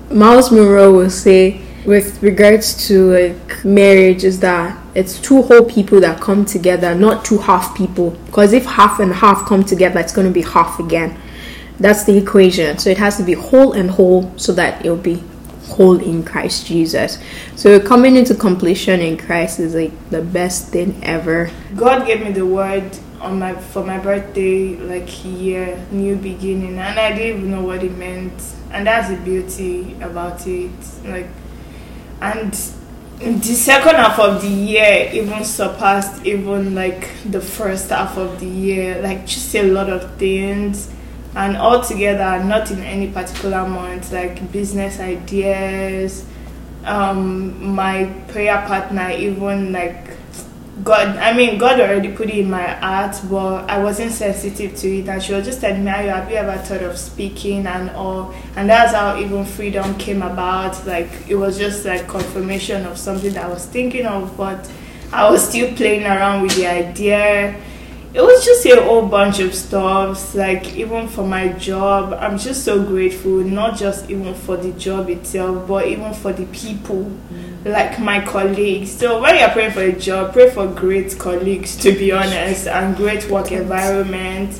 [0.10, 6.00] Myles Munroe will say with regards to like marriage is that it's two whole people
[6.00, 8.12] that come together, not two half people.
[8.28, 11.20] Because if half and half come together, it's going to be half again.
[11.80, 12.78] That's the equation.
[12.78, 15.24] So it has to be whole and whole so that it'll be
[15.68, 17.20] whole in Christ Jesus.
[17.56, 21.52] So coming into completion in Christ is like the best thing ever.
[21.76, 27.00] God gave me the word on my for my birthday, like year, new beginning, and
[27.00, 28.42] I didn't even know what it meant.
[28.72, 30.72] And that's the beauty about it.
[31.04, 31.28] Like,
[32.22, 32.54] and
[33.20, 38.48] the second half of the year even surpassed even like the first half of the
[38.48, 39.02] year.
[39.02, 40.94] Like, just a lot of things.
[41.36, 46.26] And all together, not in any particular month, like business ideas,
[46.86, 50.18] um, my prayer partner, even like
[50.84, 54.88] God, I mean, God already put it in my heart, but I wasn't sensitive to
[55.00, 55.10] it.
[55.10, 58.34] And she was just telling me, "Ayo, have you ever thought of speaking and all?
[58.56, 60.86] And that's how even freedom came about.
[60.86, 64.70] Like, it was just like confirmation of something that I was thinking of, but
[65.12, 67.56] I was still playing around with the idea.
[68.18, 72.18] It was just a whole bunch of stuff, like, even for my job.
[72.20, 76.48] I'm just so grateful, not just even for the job itself, but even for the
[76.48, 77.66] people mm.
[77.66, 78.90] like my colleagues.
[78.90, 82.96] So when you're praying for a job, pray for great colleagues to be honest and
[82.98, 84.60] great work environment.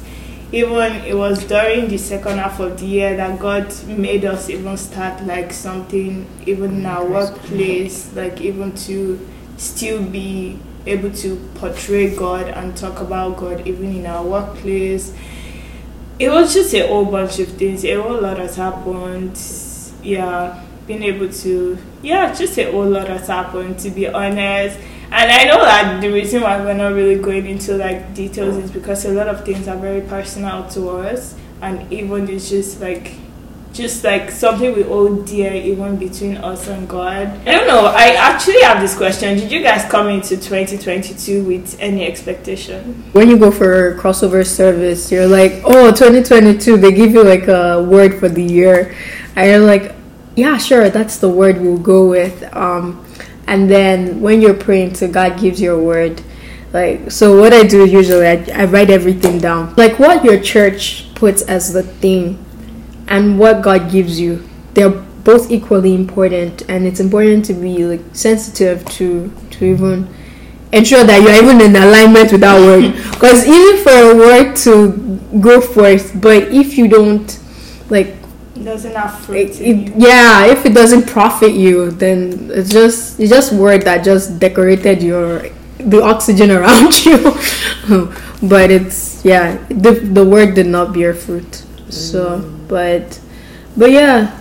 [0.52, 4.78] Even it was during the second half of the year that God made us even
[4.78, 9.20] start like something even in our workplace, like even to
[9.58, 15.14] still be able to portray God and talk about God even in our workplace.
[16.20, 17.86] It was just a whole bunch of things.
[17.86, 19.40] A whole lot has happened.
[20.02, 24.80] Yeah being able to yeah just a whole lot has happened to be honest
[25.12, 28.72] and i know that the reason why we're not really going into like details is
[28.72, 33.14] because a lot of things are very personal to us and even it's just like
[33.78, 38.08] just like something we hold dear even between us and god i don't know i
[38.18, 42.58] actually have this question did you guys come into 2022 with any expectation
[43.14, 47.82] When you go for crossover service, you're like, oh, 2022, they give you like a
[47.84, 48.96] word for the year.
[49.36, 49.96] And you're like,
[50.36, 52.44] yeah, sure, that's the word we'll go with.
[52.56, 53.06] Um,
[53.48, 56.22] and then when you're praying to God gives you a word.
[56.74, 59.74] Like, so what I do usually, I, I write everything down.
[59.76, 62.46] Like what your church puts as the theme
[63.08, 64.48] and what God gives you.
[64.74, 70.08] They're both equally important and it's important to be like sensitive to to even
[70.72, 72.94] ensure that you're even in alignment with that word.
[73.12, 77.28] Because even for a word to go forth, but if you don't
[77.90, 78.16] like
[78.56, 79.94] it doesn't have fruit it, you.
[79.98, 85.02] yeah if it doesn't profit you then it's just it's just word that just decorated
[85.04, 85.44] your
[85.78, 87.18] the oxygen around you
[88.42, 92.57] but it's yeah the the word did not bear fruit so mm.
[92.68, 93.20] But
[93.76, 94.32] but yeah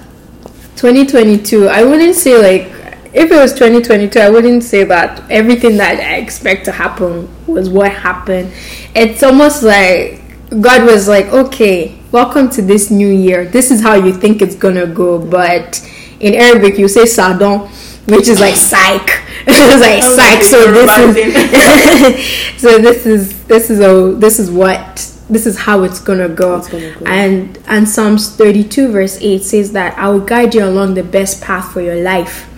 [0.76, 2.72] 2022 i wouldn't say like
[3.14, 7.70] if it was 2022 i wouldn't say that everything that i expect to happen was
[7.70, 8.52] what happened.
[8.94, 10.22] It's almost like
[10.60, 13.44] god was like okay welcome to this new year.
[13.46, 15.18] This is how you think it's gonna go.
[15.18, 15.80] But
[16.20, 17.68] in arabic you say sadon
[18.06, 19.22] which is like psych.
[19.48, 20.42] It's like psych.
[20.42, 25.82] So this is so this is this is a this is what this is how
[25.82, 27.04] it's gonna go It's gonna go.
[27.06, 31.42] and and psalms 32 verse 8 says that i will guide you along the best
[31.42, 32.48] path for your life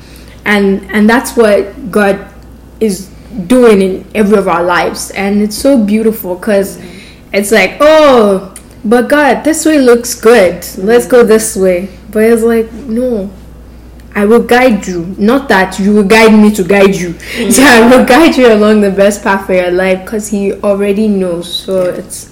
[0.45, 2.29] and and that's what god
[2.81, 3.09] is
[3.47, 6.79] doing in every of our lives and it's so beautiful because
[7.33, 8.55] it's like oh
[8.85, 13.31] but god this way looks good let's go this way but it's like no
[14.15, 15.15] I will guide you.
[15.17, 17.13] Not that you will guide me to guide you.
[17.53, 21.07] So I will guide you along the best path for your life because he already
[21.07, 21.47] knows.
[21.53, 22.29] So it's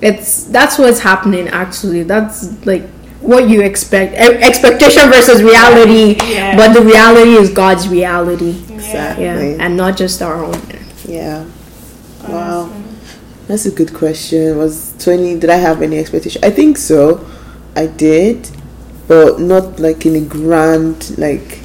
[0.00, 2.02] it's that's what's happening actually.
[2.04, 2.88] That's like
[3.20, 6.56] what you expect e- expectation versus reality Yeah.
[6.56, 9.24] but the reality is god's reality Exactly.
[9.24, 10.54] yeah and not just our own
[11.04, 11.44] Yeah.
[12.28, 12.70] Wow.
[13.48, 14.58] That's a good question.
[14.58, 16.44] Was 20, did I have any expectation?
[16.44, 17.24] I think so.
[17.74, 18.48] I did.
[19.08, 21.60] But not like in a grand, like,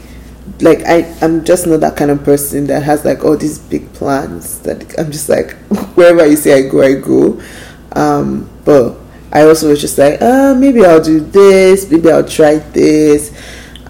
[0.62, 3.92] like I, I'm just not that kind of person that has like all these big
[3.94, 5.52] plans that I'm just like,
[5.96, 7.42] wherever you say I go, I go.
[7.94, 8.96] Um, but
[9.32, 13.32] I also was just like, uh, maybe I'll do this, maybe I'll try this.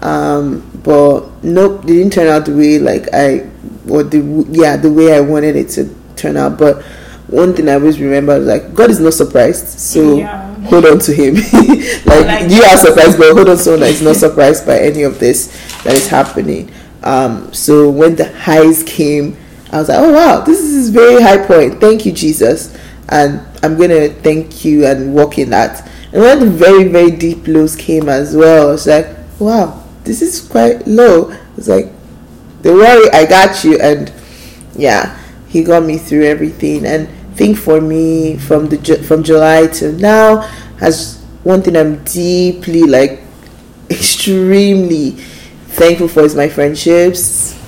[0.02, 3.48] Um, but nope, it didn't turn out the way like I,
[3.88, 6.58] or the yeah, the way I wanted it to turn out.
[6.58, 6.82] But
[7.28, 10.54] one thing I always remember is like God is not surprised, so Yeah.
[10.66, 11.34] hold on to Him.
[12.04, 14.78] like, Like- you are surprised, but hold on to someone that is not surprised by
[14.78, 15.46] any of this
[15.84, 16.70] that is happening.
[17.02, 19.36] Um, so when the highs came,
[19.72, 21.80] I was like, oh wow, this is a very high point.
[21.80, 22.76] Thank you, Jesus,
[23.08, 25.88] and I'm gonna thank you and walk in that.
[26.12, 29.08] And when the very very deep lows came as well, I was like,
[29.38, 31.34] wow, this is quite low.
[31.56, 31.90] It's like,
[32.62, 34.12] don't worry, I got you, and
[34.76, 36.84] yeah, he got me through everything.
[36.84, 40.42] And think for me, from the from July to now,
[40.78, 43.20] has one thing I'm deeply like
[43.90, 45.12] extremely
[45.74, 47.58] thankful for is my friendships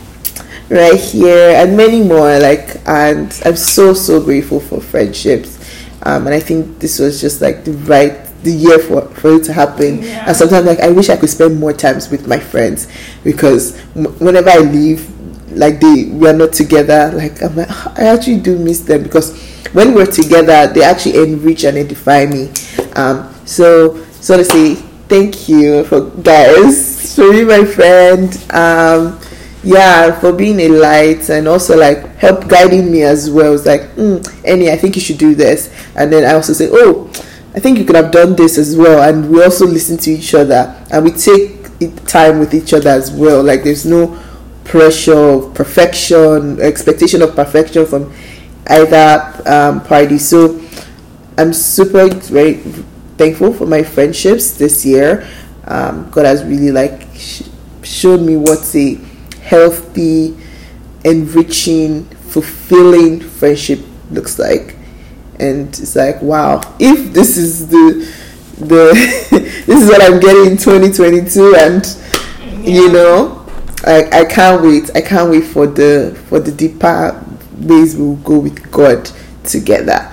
[0.68, 5.55] right here and many more like and i'm so so grateful for friendships
[6.06, 9.44] um and i think this was just like the right the year for for it
[9.44, 10.02] to happen.
[10.02, 10.24] Yeah.
[10.28, 12.86] and sometimes like i wish i could spend more times with my friends
[13.24, 15.02] because m- whenever i leave
[15.50, 19.02] like they we are not together like i'm like "Ah, i actually do miss them
[19.02, 19.34] because
[19.72, 22.50] when we're together they actually enrich and edify me.
[22.94, 24.74] Um so so to say
[25.08, 28.30] thank you for guys for being my friend.
[28.50, 29.18] Um
[29.66, 33.52] yeah for being a light and also like help guiding me as well.
[33.54, 35.74] It's like mm, I think you should do this.
[35.96, 37.10] And then I also say oh
[37.54, 39.02] I think you could have done this as well.
[39.02, 41.56] And we also listen to each other and we take
[42.06, 43.42] time with each other as well.
[43.42, 44.22] Like there's no
[44.64, 48.12] pressure of perfection expectation of perfection from
[48.68, 50.18] either um, party.
[50.18, 50.60] So
[51.38, 52.54] I'm super very
[53.18, 55.26] thankful for my friendships this year.
[55.64, 57.42] Um, God has really like sh-
[57.82, 58.96] shown me what a
[59.46, 60.36] healthy,
[61.04, 63.80] enriching, fulfilling friendship
[64.10, 64.76] looks like,
[65.38, 68.12] and it's like wow, if this is the
[68.58, 68.92] the
[69.66, 71.86] this is what I'm getting in 2022, and
[72.66, 73.46] you know,
[73.84, 74.90] I I can't wait.
[74.94, 77.22] I can't wait for the for the deeper
[77.58, 79.10] ways we'll go with God
[79.44, 80.12] together.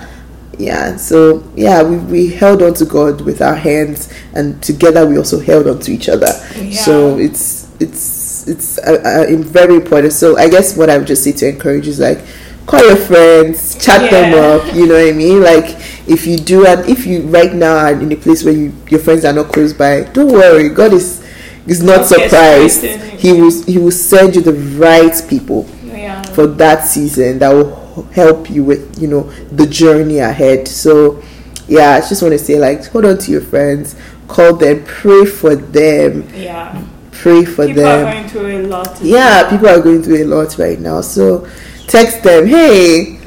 [0.56, 5.18] Yeah so yeah we, we held on to god with our hands and together we
[5.18, 6.32] also held on to each other.
[6.70, 10.12] So it's it's it's it's uh, uh, very important.
[10.12, 12.20] So i guess what i would just say to encourage is like
[12.66, 15.42] call your friends chat them up you know what i mean?
[15.42, 15.66] Like
[16.08, 19.00] if you do and if you right now are in a place where you your
[19.00, 20.68] friends are not close by don't worry.
[20.70, 21.22] God is
[21.66, 22.84] is not Okay, surprised.
[23.20, 26.22] he will he will send you the right people Yeah.
[26.34, 29.22] for that season that will help you with you know
[29.52, 30.66] the journey ahead.
[30.68, 31.22] So
[31.66, 33.96] yeah i just want to say like hold on to your friends
[34.28, 36.28] call them pray for them.
[36.34, 36.82] Yeah.
[37.24, 38.06] Pray for People them.
[38.06, 39.00] are going through a lot.
[39.00, 41.00] yeah people are going through a lot right now.
[41.00, 41.48] So
[41.88, 43.18] text them hey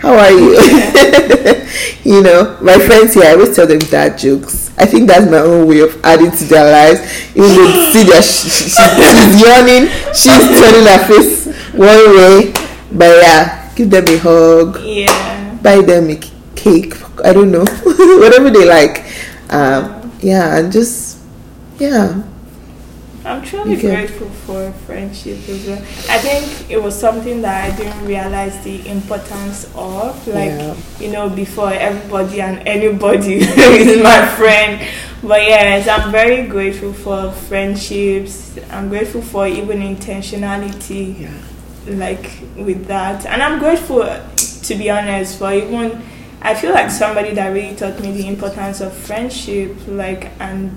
[0.00, 0.56] how are you?
[2.04, 4.70] You know my friends here i always tell them dad jokes.
[4.78, 7.00] I think that's my own way of adding to their lives.
[7.36, 12.52] Even though see she, she, she's yawning she's turning her face one way
[12.92, 14.80] but yeah give them a hug.
[14.84, 15.58] Yeah.
[15.62, 16.16] buy them a
[16.56, 17.64] cake i don't know
[18.22, 19.04] whatever they like.
[19.50, 21.18] Um yeah and just
[21.78, 22.22] yeah
[23.24, 25.78] I'm truly grateful for friendship as well.
[26.10, 30.26] I think it was something that I didn't realize the importance of.
[30.28, 30.74] Like, Yeah.
[31.00, 34.86] you know, before everybody and anybody is my friend.
[35.22, 38.58] But yes, I'm very grateful for friendships.
[38.70, 41.20] I'm grateful for even intentionality.
[41.20, 41.30] yeah
[41.86, 44.00] like with that and i'm grateful
[44.62, 46.00] to be honest for even
[46.40, 50.72] i feel like somebody that really taught me the importance of friendship like and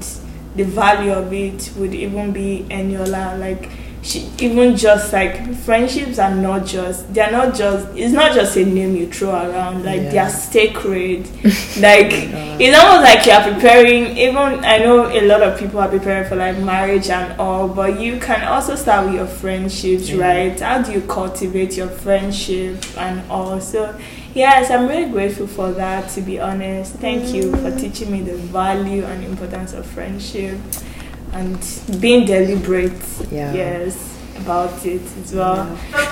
[0.58, 3.70] the value of it would even be eniola like
[4.04, 8.64] she even just like friendships are not just they're not just it's not just a
[8.64, 10.12] name you throw around like Yeah.
[10.12, 11.26] they're sacred
[11.80, 15.90] like oh it's almost like you're preparing even i know a lot of people are
[15.90, 20.22] preparing for like marriage and all but you can also start with your friendships Yeah.
[20.26, 23.94] right how do you cultivate your friendship and all so
[24.38, 28.36] yes i'm really grateful for that to be honest thank you for teaching me the
[28.38, 30.58] value and importance of friendship
[31.34, 31.58] and
[32.00, 32.94] being deliberate
[33.32, 33.54] Yeah.
[33.54, 35.66] yes about it as well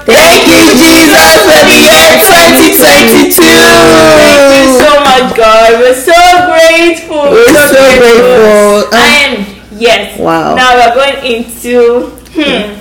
[0.09, 3.45] thank you jesus for the year 2022
[4.25, 5.79] Thank you so much, God.
[5.79, 6.13] We're so
[6.51, 7.31] grateful.
[7.31, 8.89] We're so grateful.
[8.91, 9.55] I
[10.19, 10.55] Wow.
[10.55, 12.74] Now we're going into hmm,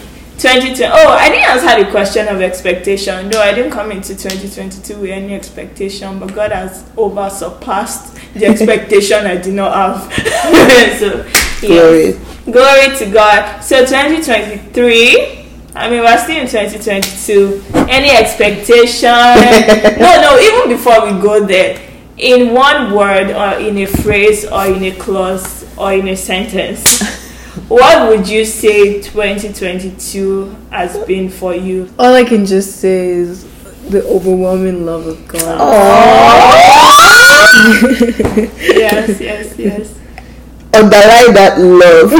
[0.45, 0.85] 2020.
[0.93, 3.31] Oh, I didn't answer the question of expectation.
[3.31, 8.45] No, I didn't come into 2022 with any expectation, but God has over surpassed the
[8.45, 10.13] expectation I did not have.
[10.99, 12.13] so, Glory.
[12.45, 13.63] Glory to God.
[13.63, 15.47] So 2023.
[15.77, 17.65] I mean, we're still in 2022.
[17.89, 19.09] Any expectation?
[19.99, 20.39] no, no.
[20.39, 21.81] Even before we go there,
[22.19, 27.24] in one word or in a phrase or in a clause or in a sentence,
[27.69, 31.89] what would you say 2022 has been for you?
[31.99, 33.45] All I can just say is
[33.91, 35.61] the overwhelming love of God.
[38.75, 39.95] Yes, yes, yes.
[40.75, 42.13] Underline that love.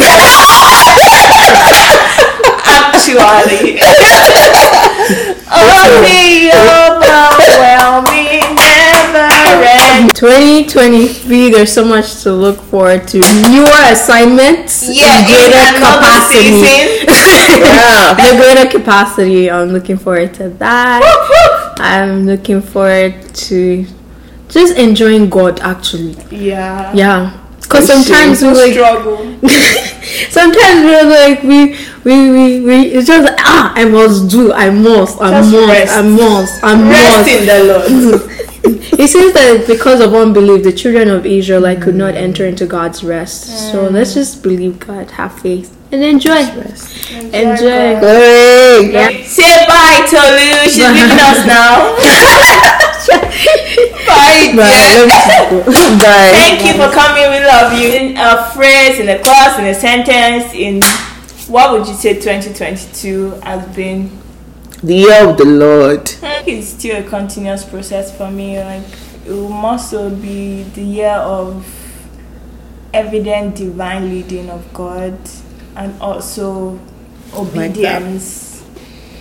[2.65, 3.81] Actually, oh, the
[5.51, 7.24] overwhelming never end.
[10.15, 13.19] 2023, there's so much to look forward to.
[13.51, 17.05] Newer assignments, Yeah, greater capacity.
[17.55, 18.15] Yeah.
[18.15, 19.51] the greater capacity.
[19.51, 21.03] I'm looking forward to that.
[21.79, 23.15] I'm looking forward
[23.49, 23.87] to
[24.49, 25.61] just enjoying God.
[25.61, 26.17] Actually.
[26.31, 26.93] Yeah.
[26.95, 27.41] yeah.
[27.61, 29.19] Because sometimes we like, struggle.
[30.31, 34.71] sometimes we're like we we we, we it's just like, ah I must do I
[34.71, 35.97] must I Just must rest.
[35.97, 37.29] I must I Rest must.
[37.31, 38.31] in the Lord.
[38.97, 42.25] It seems that because of unbelief, the children of Israel like could not mm.
[42.25, 43.71] enter into God's rest.
[43.71, 43.93] So mm.
[43.93, 46.41] let's just believe God, have faith, and enjoy.
[46.41, 48.01] Enjoy.
[48.01, 48.01] God.
[48.01, 48.93] Glory.
[48.93, 49.11] Yeah.
[49.27, 50.65] Say bye, Tolu.
[50.65, 51.93] She's leaving us now.
[54.09, 54.57] bye.
[54.57, 54.73] Bye.
[54.73, 55.05] dear.
[55.05, 55.61] Let me just go.
[56.01, 56.33] Bye.
[56.33, 57.29] Thank you for coming.
[57.29, 57.89] We love you.
[57.93, 60.81] In a phrase, in a clause, in a sentence, in
[61.53, 64.24] what would you say 2022 has been?
[64.85, 66.13] The year of the Lord.
[66.47, 68.63] It's still a continuous process for me.
[68.63, 68.83] Like
[69.25, 71.65] it will also be the year of
[72.93, 75.19] evident divine leading of God
[75.75, 76.79] and also
[77.33, 78.63] obedience.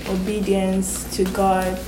[0.09, 1.79] Obedience to God.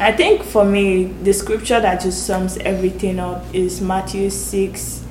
[0.00, 5.04] I think for me, the scripture that just sums everything up is Matthew 6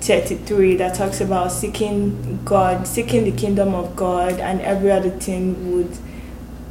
[0.00, 5.76] 33 that talks about seeking God, seeking the kingdom of God, and every other thing
[5.76, 5.96] would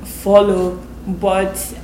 [0.04, 0.80] follow.
[1.08, 1.76] But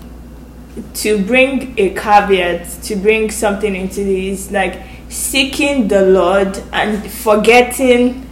[0.95, 8.23] to bring a caveat, to bring something into this, like seeking the Lord and forgetting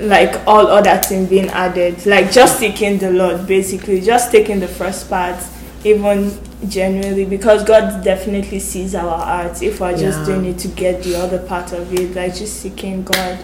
[0.00, 4.68] like all other things being added, like just seeking the Lord, basically, just taking the
[4.68, 5.36] first part,
[5.84, 6.32] even
[6.68, 10.26] genuinely, because God definitely sees our hearts if we're just Yeah.
[10.26, 13.38] doing it to get the other part of it, like just seeking God.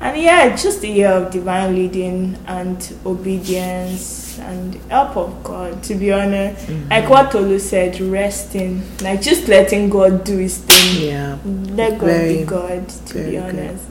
[0.00, 5.94] And yeah, just the year of divine leading and obedience and help of God, to
[5.94, 6.68] be honest.
[6.90, 11.08] Like what Tolu said, resting, like just letting God do his thing.
[11.10, 11.38] Yeah.
[11.44, 13.42] Let God Very, be God, to be good.
[13.42, 13.84] honest.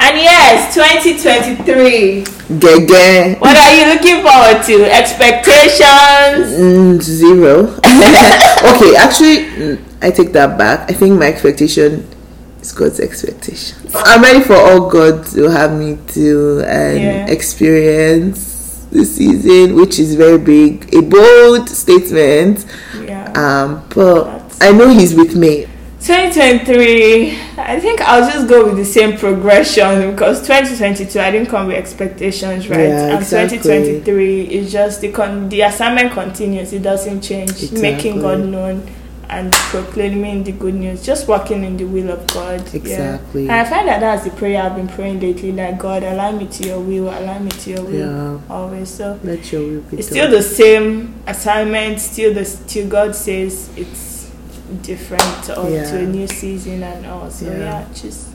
[0.00, 2.22] And yes, 2023.
[2.58, 3.40] Gege.
[3.40, 4.84] What are you looking forward to?
[4.94, 6.54] Expectations?
[6.54, 7.62] Mm, zero.
[7.74, 10.88] okay, actually, mm, I take that back.
[10.90, 12.06] I think my expectation
[12.62, 13.76] is God's expectation.
[13.94, 17.26] I'm ready for all God to have me to and Yeah.
[17.26, 18.57] experience
[18.90, 22.64] this season, which is very big, a bold statement.
[23.04, 23.32] Yeah.
[23.36, 25.66] Um, but That's- I know He's with me.
[26.00, 31.66] 2023, I think I'll just go with the same progression because 2022 I didn't come
[31.66, 32.78] with expectations, right?
[32.80, 33.58] Yeah, and exactly.
[33.58, 37.72] 2023 is just the con- the assignment continues, it doesn't change.
[37.72, 38.22] Making Exactly.
[38.22, 38.86] God known
[39.30, 42.60] and proclaiming the good news, just walking in the will of God.
[42.72, 42.76] yeah.
[42.76, 43.42] Exactly.
[43.42, 46.46] And I find that that's the prayer I've been praying lately like, God, align me
[46.46, 48.38] to your will, align me to your will Yeah.
[48.48, 48.88] always.
[48.88, 50.16] So Let your will be it's done.
[50.16, 54.30] still the same assignment, still the still God says it's
[54.82, 55.90] different or Yeah.
[55.90, 57.30] to a new season and all.
[57.30, 57.58] So Yeah.
[57.58, 58.26] yeah, just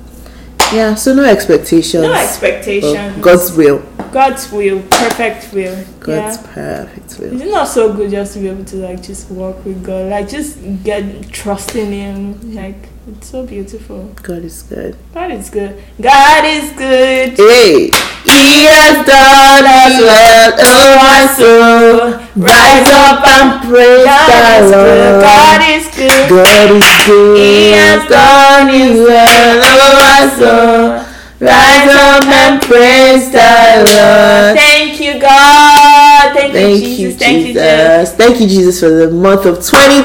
[0.74, 2.04] yeah, so no expectations.
[2.04, 3.18] no expectations.
[3.22, 3.82] God's will.
[4.14, 5.84] God's will, perfect will.
[6.00, 6.54] God's yeah.
[6.54, 7.34] perfect will.
[7.34, 10.12] Is it not so good just to be able to like just walk with God,
[10.12, 12.54] like just get trusting in Him?
[12.54, 12.76] Like
[13.08, 14.14] it's so beautiful.
[14.22, 14.96] God is good.
[15.16, 15.82] God is good.
[16.00, 17.36] God is good.
[17.36, 17.90] Hey,
[18.24, 22.14] He has done us well, oh my soul.
[22.38, 25.10] Rise up and praise God is the good.
[25.10, 25.24] Lord.
[25.24, 26.30] God is good.
[26.30, 27.38] God is good.
[27.38, 31.13] He has done His well, oh my soul.
[31.44, 34.56] Rise up and praise the Lord.
[34.56, 36.34] Thank you, God.
[36.34, 37.20] Thank, Thank you, Jesus.
[37.20, 38.14] Thank you, Jesus.
[38.16, 40.04] Thank you, Jesus, for the month of 20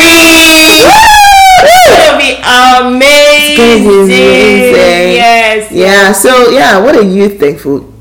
[1.61, 3.49] It's gonna be amazing.
[3.49, 5.17] It's gonna be amazing.
[5.17, 5.73] Yes.
[5.73, 7.93] Yeah, so yeah, what are you thankful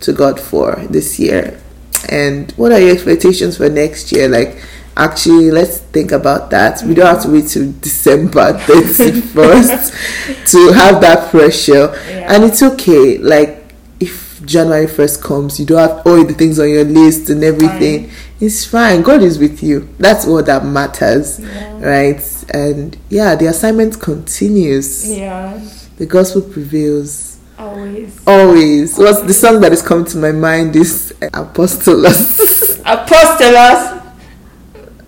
[0.00, 1.60] to God for this year?
[2.08, 4.28] And what are your expectations for next year?
[4.28, 4.62] Like,
[4.98, 6.82] actually let's think about that.
[6.82, 11.92] We don't have to wait till December 31st to have that pressure.
[12.08, 12.34] Yeah.
[12.34, 13.16] And it's okay.
[13.18, 17.42] Like if January 1st comes, you don't have all the things on your list and
[17.44, 18.10] everything.
[18.40, 19.02] It's fine.
[19.02, 19.88] God is with you.
[19.98, 21.40] That's all that matters.
[21.40, 21.80] Yeah.
[21.80, 22.44] Right?
[22.54, 25.08] And yeah, the assignment continues.
[25.10, 25.60] Yeah,
[25.96, 27.38] The gospel prevails.
[27.58, 28.20] always.
[28.26, 28.96] Always.
[28.98, 32.80] What's the song that is coming to my mind is uh, Apostolos.
[32.84, 33.97] Apostolos.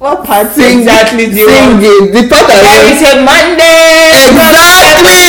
[0.01, 1.84] What part Sing exactly do you sing want?
[2.09, 4.16] The part There I is a Monday.
[4.32, 5.28] Exactly!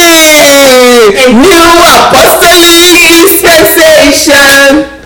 [1.27, 5.03] New apostolic dispensation.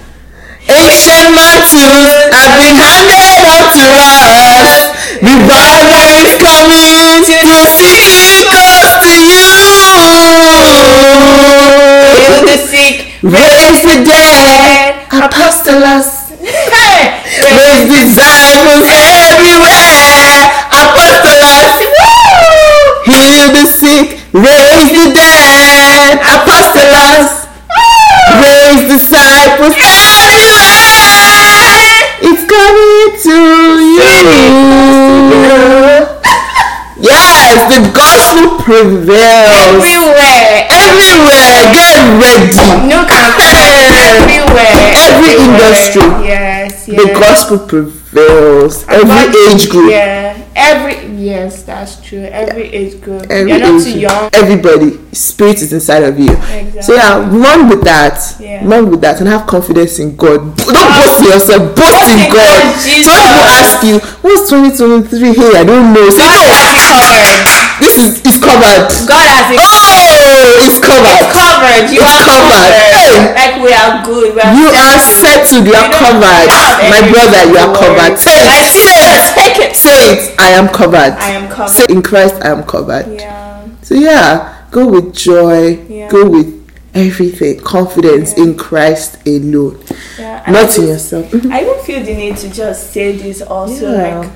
[0.69, 5.01] Ancient mantles have been handed out to us.
[5.25, 9.49] Revival is coming to city close to you.
[12.13, 13.17] Heal the sick.
[13.25, 15.09] Raise the dead.
[15.09, 16.29] Apostolos.
[16.45, 17.17] Hey.
[17.41, 18.85] Raise disciples
[29.57, 31.15] disciples everywhere.
[32.27, 33.37] It's coming to
[33.83, 34.01] you.
[36.97, 40.65] Yes, the gospel prevails Everywhere.
[40.71, 41.75] everywhere.
[41.75, 42.87] Get ready.
[42.87, 43.91] No campaign.
[44.15, 44.95] Everywhere.
[44.95, 45.59] Every Everywhere.
[45.59, 46.07] industry.
[46.25, 46.87] Yes.
[46.87, 46.95] yes.
[46.95, 48.85] The gospel prevails.
[48.87, 49.91] Every age group.
[49.91, 50.34] Yeah.
[50.55, 52.23] Every yes, that's true.
[52.23, 53.27] Every age group.
[53.29, 54.29] Every You're not too young.
[54.31, 56.31] Everybody, spirit is inside of you.
[56.31, 56.81] Exactly.
[56.81, 58.15] So yeah, run with that.
[58.39, 58.63] Yeah.
[58.65, 60.55] Run with that and have confidence in God.
[60.55, 61.75] Don't boast in yourself.
[61.75, 62.55] Boast in God.
[62.79, 66.07] So when people ask you, "What's 2023?" Hey, I don't know.
[66.09, 67.39] Say, God "No, has it covered.
[67.83, 68.87] this is it's covered.
[69.11, 69.84] God has it Oh,
[70.25, 71.21] Oh, it's covered.
[71.21, 71.85] It's covered.
[71.93, 72.49] You It's are covered.
[72.49, 72.97] covered.
[72.97, 73.13] Hey.
[73.37, 74.33] Like we are good.
[74.35, 75.65] We are You are settled.
[75.67, 76.47] You are covered.
[76.89, 78.17] My brother, you are covered.
[78.17, 78.73] Say it.
[78.73, 79.13] Say it.
[79.13, 79.25] it.
[79.37, 79.75] Take it.
[79.75, 80.35] Say it.
[80.39, 81.13] I am covered.
[81.21, 81.69] I am covered.
[81.71, 83.07] Say in Christ I am covered.
[83.19, 83.67] Yeah.
[83.81, 85.77] So yeah, go with joy.
[85.87, 86.09] Yeah.
[86.09, 86.49] Go with
[86.95, 87.59] everything.
[87.59, 88.43] Confidence Yeah.
[88.45, 89.77] in Christ alone.
[90.17, 90.43] Yeah.
[90.49, 91.31] Not in yourself.
[91.51, 93.91] I even feel the need to just say this also.
[93.91, 94.19] Yeah.
[94.19, 94.31] Like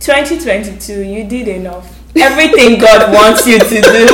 [0.00, 2.01] 2022, you did enough.
[2.14, 4.04] Everything God wants you to do.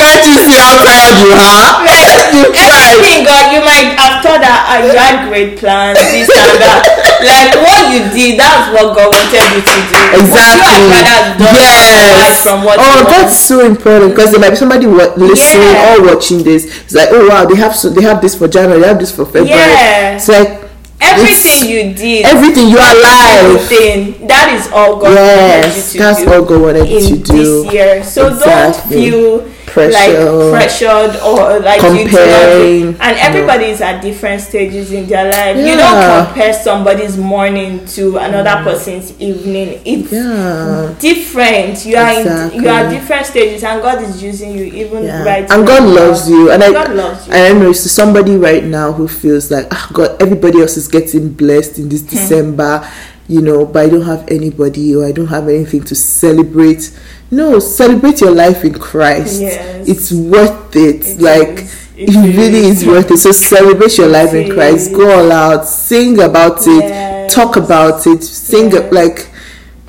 [0.00, 1.84] Can't you see how tired you are?
[2.32, 2.48] you.
[2.56, 6.88] Everything God, you might have thought that uh, you had great plans, this and that.
[7.20, 10.00] Like what you did, that's what God wanted you to do.
[10.24, 10.72] Exactly.
[10.80, 12.42] You had done aside Yes.
[12.42, 16.00] from what oh, that's so important because there might be somebody listening Yeah.
[16.00, 16.64] or watching this.
[16.88, 19.14] It's like, oh wow, they have so they have this for January, they have this
[19.14, 19.48] for February.
[19.50, 20.16] Yeah.
[20.16, 20.61] It's like
[21.02, 23.44] Everything you did, everything you are alive.
[23.58, 26.32] everything, that is all God Yes, wanted you to that's do.
[26.32, 27.62] all God wanted in to do.
[27.64, 28.04] this year.
[28.04, 29.10] So Exactly.
[29.10, 30.30] don't feel Pressure.
[30.30, 33.22] like pressured or like you Comparing, do And no.
[33.22, 35.56] everybody is at different stages in their life.
[35.56, 39.80] You don't compare somebody's morning to another person's evening.
[39.84, 40.92] It's Yeah.
[40.98, 41.86] different.
[41.86, 42.58] You are Exactly.
[42.58, 45.24] in, you are different stages, and God is using you even Yeah.
[45.24, 45.50] right.
[45.50, 45.94] and God now.
[46.06, 46.50] loves you.
[46.50, 47.32] And I, loves you.
[47.34, 50.88] I don't know, it's somebody right now who feels like, ah, God, everybody else is
[50.88, 51.88] getting blessed in Hmm.
[51.90, 52.86] this December,
[53.32, 56.90] you know, but I don't have anybody or I don't have anything to celebrate.
[57.30, 59.40] No, celebrate your life in Christ.
[59.40, 59.88] Yes.
[59.88, 61.06] It's worth it.
[61.06, 61.74] It like, is.
[61.96, 62.84] it, It really is.
[62.84, 63.18] worth it.
[63.18, 64.90] So celebrate your life in Christ.
[64.90, 64.96] is.
[64.96, 67.34] Go all out, sing about it, Yes.
[67.34, 68.92] talk about it, sing Yes.
[68.92, 69.28] like,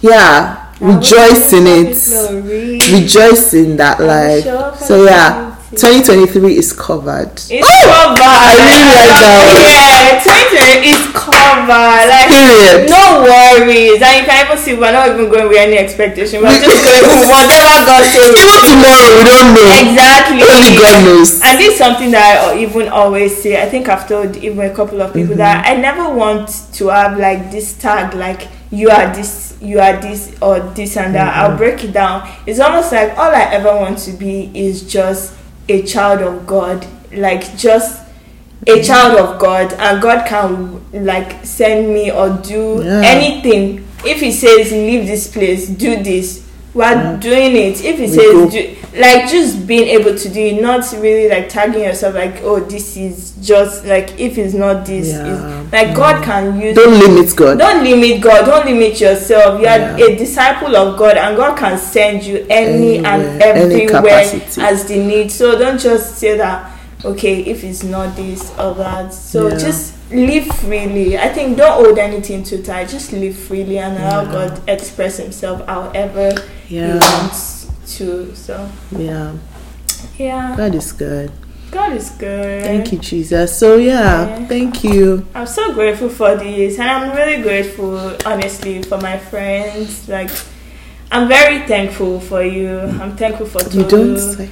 [0.02, 2.80] yeah, rejoice in it Glory.
[2.92, 4.44] rejoice in that life.
[4.86, 7.34] So yeah, 2023 is covered.
[7.50, 8.22] It's covered.
[8.22, 9.54] I really like that.
[9.58, 12.08] Yeah, Twitter is covered.
[12.10, 12.90] Like Period.
[12.90, 14.00] no worries.
[14.00, 16.46] And you can even see we're not even going with any expectation.
[16.46, 18.34] We're just going with whatever God says.
[18.44, 19.70] Even tomorrow, we don't know.
[19.82, 20.40] Exactly.
[20.46, 21.42] Only God knows.
[21.42, 23.62] And this is something that I even always say.
[23.62, 25.78] I think I've told even a couple of people that mm-hmm.
[25.78, 30.36] I never want to have like this tag like you are this, you are this,
[30.42, 31.34] or this and that.
[31.34, 31.52] Mm-hmm.
[31.52, 32.30] I'll break it down.
[32.48, 35.34] It's almost like all I ever want to be is just
[35.70, 38.02] a child of God, like just
[38.68, 38.86] a mm.
[38.86, 43.02] child of God, and God can like send me or do Yeah.
[43.04, 43.86] anything.
[44.06, 46.43] If He says leave this place, do this,
[46.74, 47.84] we're doing it.
[47.84, 51.84] If We says do, like just being able to do it, not really like tagging
[51.84, 55.62] yourself like oh this is just like if it's not this, Yeah.
[55.62, 56.24] it's, like God mm.
[56.24, 56.76] can use.
[56.76, 57.60] Don't limit God.
[57.60, 58.46] Don't limit God.
[58.46, 59.60] Don't limit yourself.
[59.62, 60.06] You are Yeah.
[60.06, 64.62] a disciple of God, and God can send you any and Anywhere, any everywhere capacity.
[64.62, 65.32] as the need.
[65.32, 66.72] So don't just say that.
[67.06, 69.14] Okay, if it's not this or that.
[69.14, 69.58] So Yeah.
[69.58, 71.18] just live freely.
[71.18, 72.90] I think don't hold anything too tight.
[72.90, 76.34] Just live freely and allow God express Himself however
[76.68, 77.68] He wants
[77.98, 78.36] to.
[78.36, 79.34] So Yeah,
[80.18, 80.56] yeah.
[80.56, 81.32] God is good.
[81.72, 82.64] God is good.
[82.64, 83.58] Thank you, Jesus.
[83.58, 84.48] So yeah, Yeah.
[84.48, 85.26] thank you.
[85.34, 90.08] I'm so grateful for this, and I'm really grateful, honestly, for my friends.
[90.08, 90.30] Like,
[91.14, 92.80] I'm very thankful for you.
[92.80, 94.16] I'm thankful for You Tolu.
[94.16, 94.50] don't say.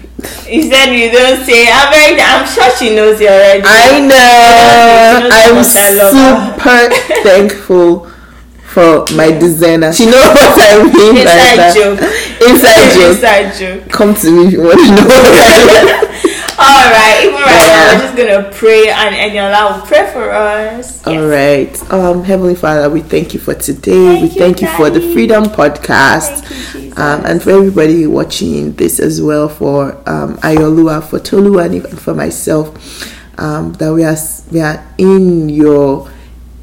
[0.47, 1.67] You said you don't say.
[1.71, 2.21] I'm very.
[2.21, 3.63] I'm sure she knows you already.
[3.65, 5.17] I know.
[5.17, 6.91] She knows how I'm much I love her.
[6.91, 8.07] super thankful
[8.71, 9.91] for my designer.
[9.91, 11.73] She knows what I mean by Inside that.
[11.75, 11.99] joke.
[12.49, 13.09] Inside joke.
[13.09, 13.89] Inside joke.
[13.91, 15.31] Come to me if you want to know what I
[15.65, 16.20] mean.
[16.61, 17.21] All right.
[17.23, 17.95] Even right now, Yeah.
[17.95, 21.01] we're just gonna pray, and Eniola will pray for us.
[21.07, 21.91] All right.
[21.91, 23.91] Um, Heavenly Father, we thank you for today.
[24.05, 26.45] Thank we you, thank you for the Freedom Podcast.
[26.75, 26.93] You.
[26.97, 31.95] Um, and for everybody watching this as well, for um, Ayooluwa, for Tolu, and even
[31.95, 32.67] for myself,
[33.39, 34.17] um, that we are
[34.51, 36.09] we are in your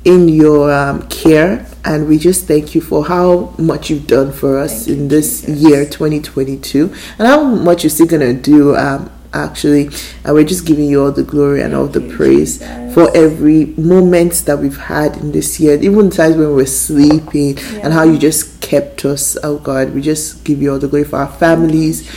[0.05, 4.59] in your um, care, and we just thank you for how much you've done for
[4.59, 5.61] us Thank in this Jesus.
[5.61, 8.77] year 2022, and how much you're still gonna do.
[8.77, 9.91] Um, actually,
[10.25, 12.95] and we're just giving you all the glory and all the praise Jesus.
[12.95, 17.93] for every moment that we've had in this year, even times when we're sleeping, and
[17.93, 19.37] how you just kept us.
[19.43, 22.09] Oh God, we just give you all the glory for our families.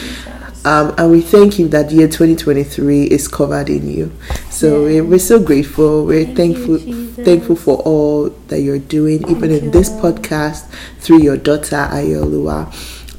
[0.64, 4.12] Um, and we thank you that year 2023 is covered in you.
[4.52, 6.06] So we're, we're so grateful.
[6.06, 7.26] We're Thank thankful, Jesus.
[7.26, 10.70] thankful for all that you're doing, even Thank in this podcast
[11.00, 12.72] through your daughter Ayooluwa.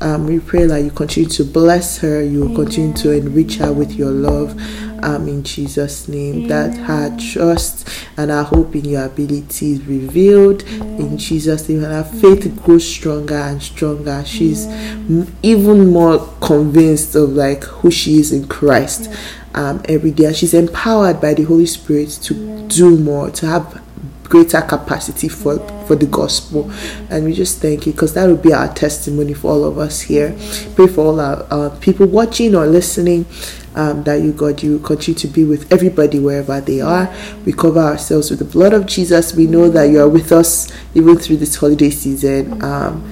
[0.02, 3.72] Um, we pray that you continue to bless her, you will continue to enrich her
[3.72, 4.60] with your love.
[5.04, 10.62] Um, in Jesus' name, that her trust and our hope in your ability is revealed
[10.62, 14.24] in Jesus' name, and her faith grows stronger and stronger.
[14.24, 19.08] She's m- even more convinced of like who she is in Christ
[19.54, 23.82] um, every day, and she's empowered by the Holy Spirit to do more, to have
[24.32, 26.70] greater capacity for for the gospel.
[27.10, 30.00] And we just thank you because that will be our testimony for all of us
[30.00, 30.34] here.
[30.74, 33.26] Pray for all our, our people watching or listening
[33.74, 37.12] um, that you god you continue to be with everybody wherever they are.
[37.44, 39.34] We cover ourselves with the blood of jesus.
[39.34, 42.62] We know that you are with us even through this holiday season.
[42.64, 43.04] Um,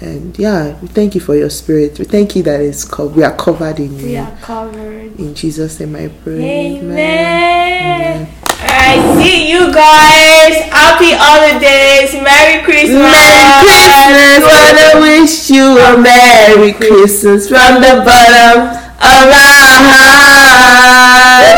[0.00, 1.98] and yeah we thank you for your spirit.
[1.98, 4.18] We thank you that it's co- we are covered in We you.
[4.20, 5.18] are covered.
[5.18, 6.78] in jesus name i pray.
[6.78, 8.28] Amen.
[8.60, 10.66] Alright, see you guys.
[10.74, 12.14] Happy holidays.
[12.18, 13.06] Merry Christmas.
[13.06, 14.42] Merry Christmas!
[14.42, 21.54] Wanna wish you a Merry Christmas from the bottom of our heart.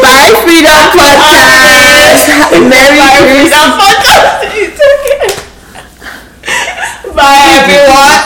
[0.00, 2.24] Bye, Freedom Podcast.
[2.64, 3.52] Merry Bye, Christmas.
[3.52, 4.40] Freedom Podcast.
[7.12, 8.16] Bye, everyone.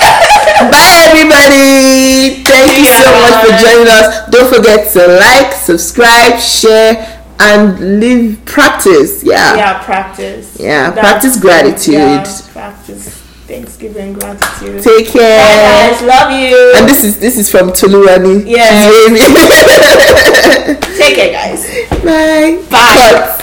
[0.70, 2.46] Bye, everybody.
[2.46, 4.30] Thank you so much for joining us.
[4.30, 9.22] Don't forget to like, subscribe, share, and live practice.
[9.24, 9.56] Yeah.
[9.56, 10.56] yeah, practice.
[10.58, 11.94] Yeah, That's- practice gratitude.
[11.94, 14.82] Yeah, practice Thanksgiving gratitude.
[14.82, 15.92] Take Bye, care.
[15.92, 16.02] guys.
[16.02, 16.72] Love you.
[16.76, 18.44] And this is this is from Tuluani.
[18.46, 18.90] Yeah.
[20.98, 21.62] Take care, guys.
[22.02, 22.62] Bye.
[22.70, 23.12] Bye.
[23.12, 23.42] Cut.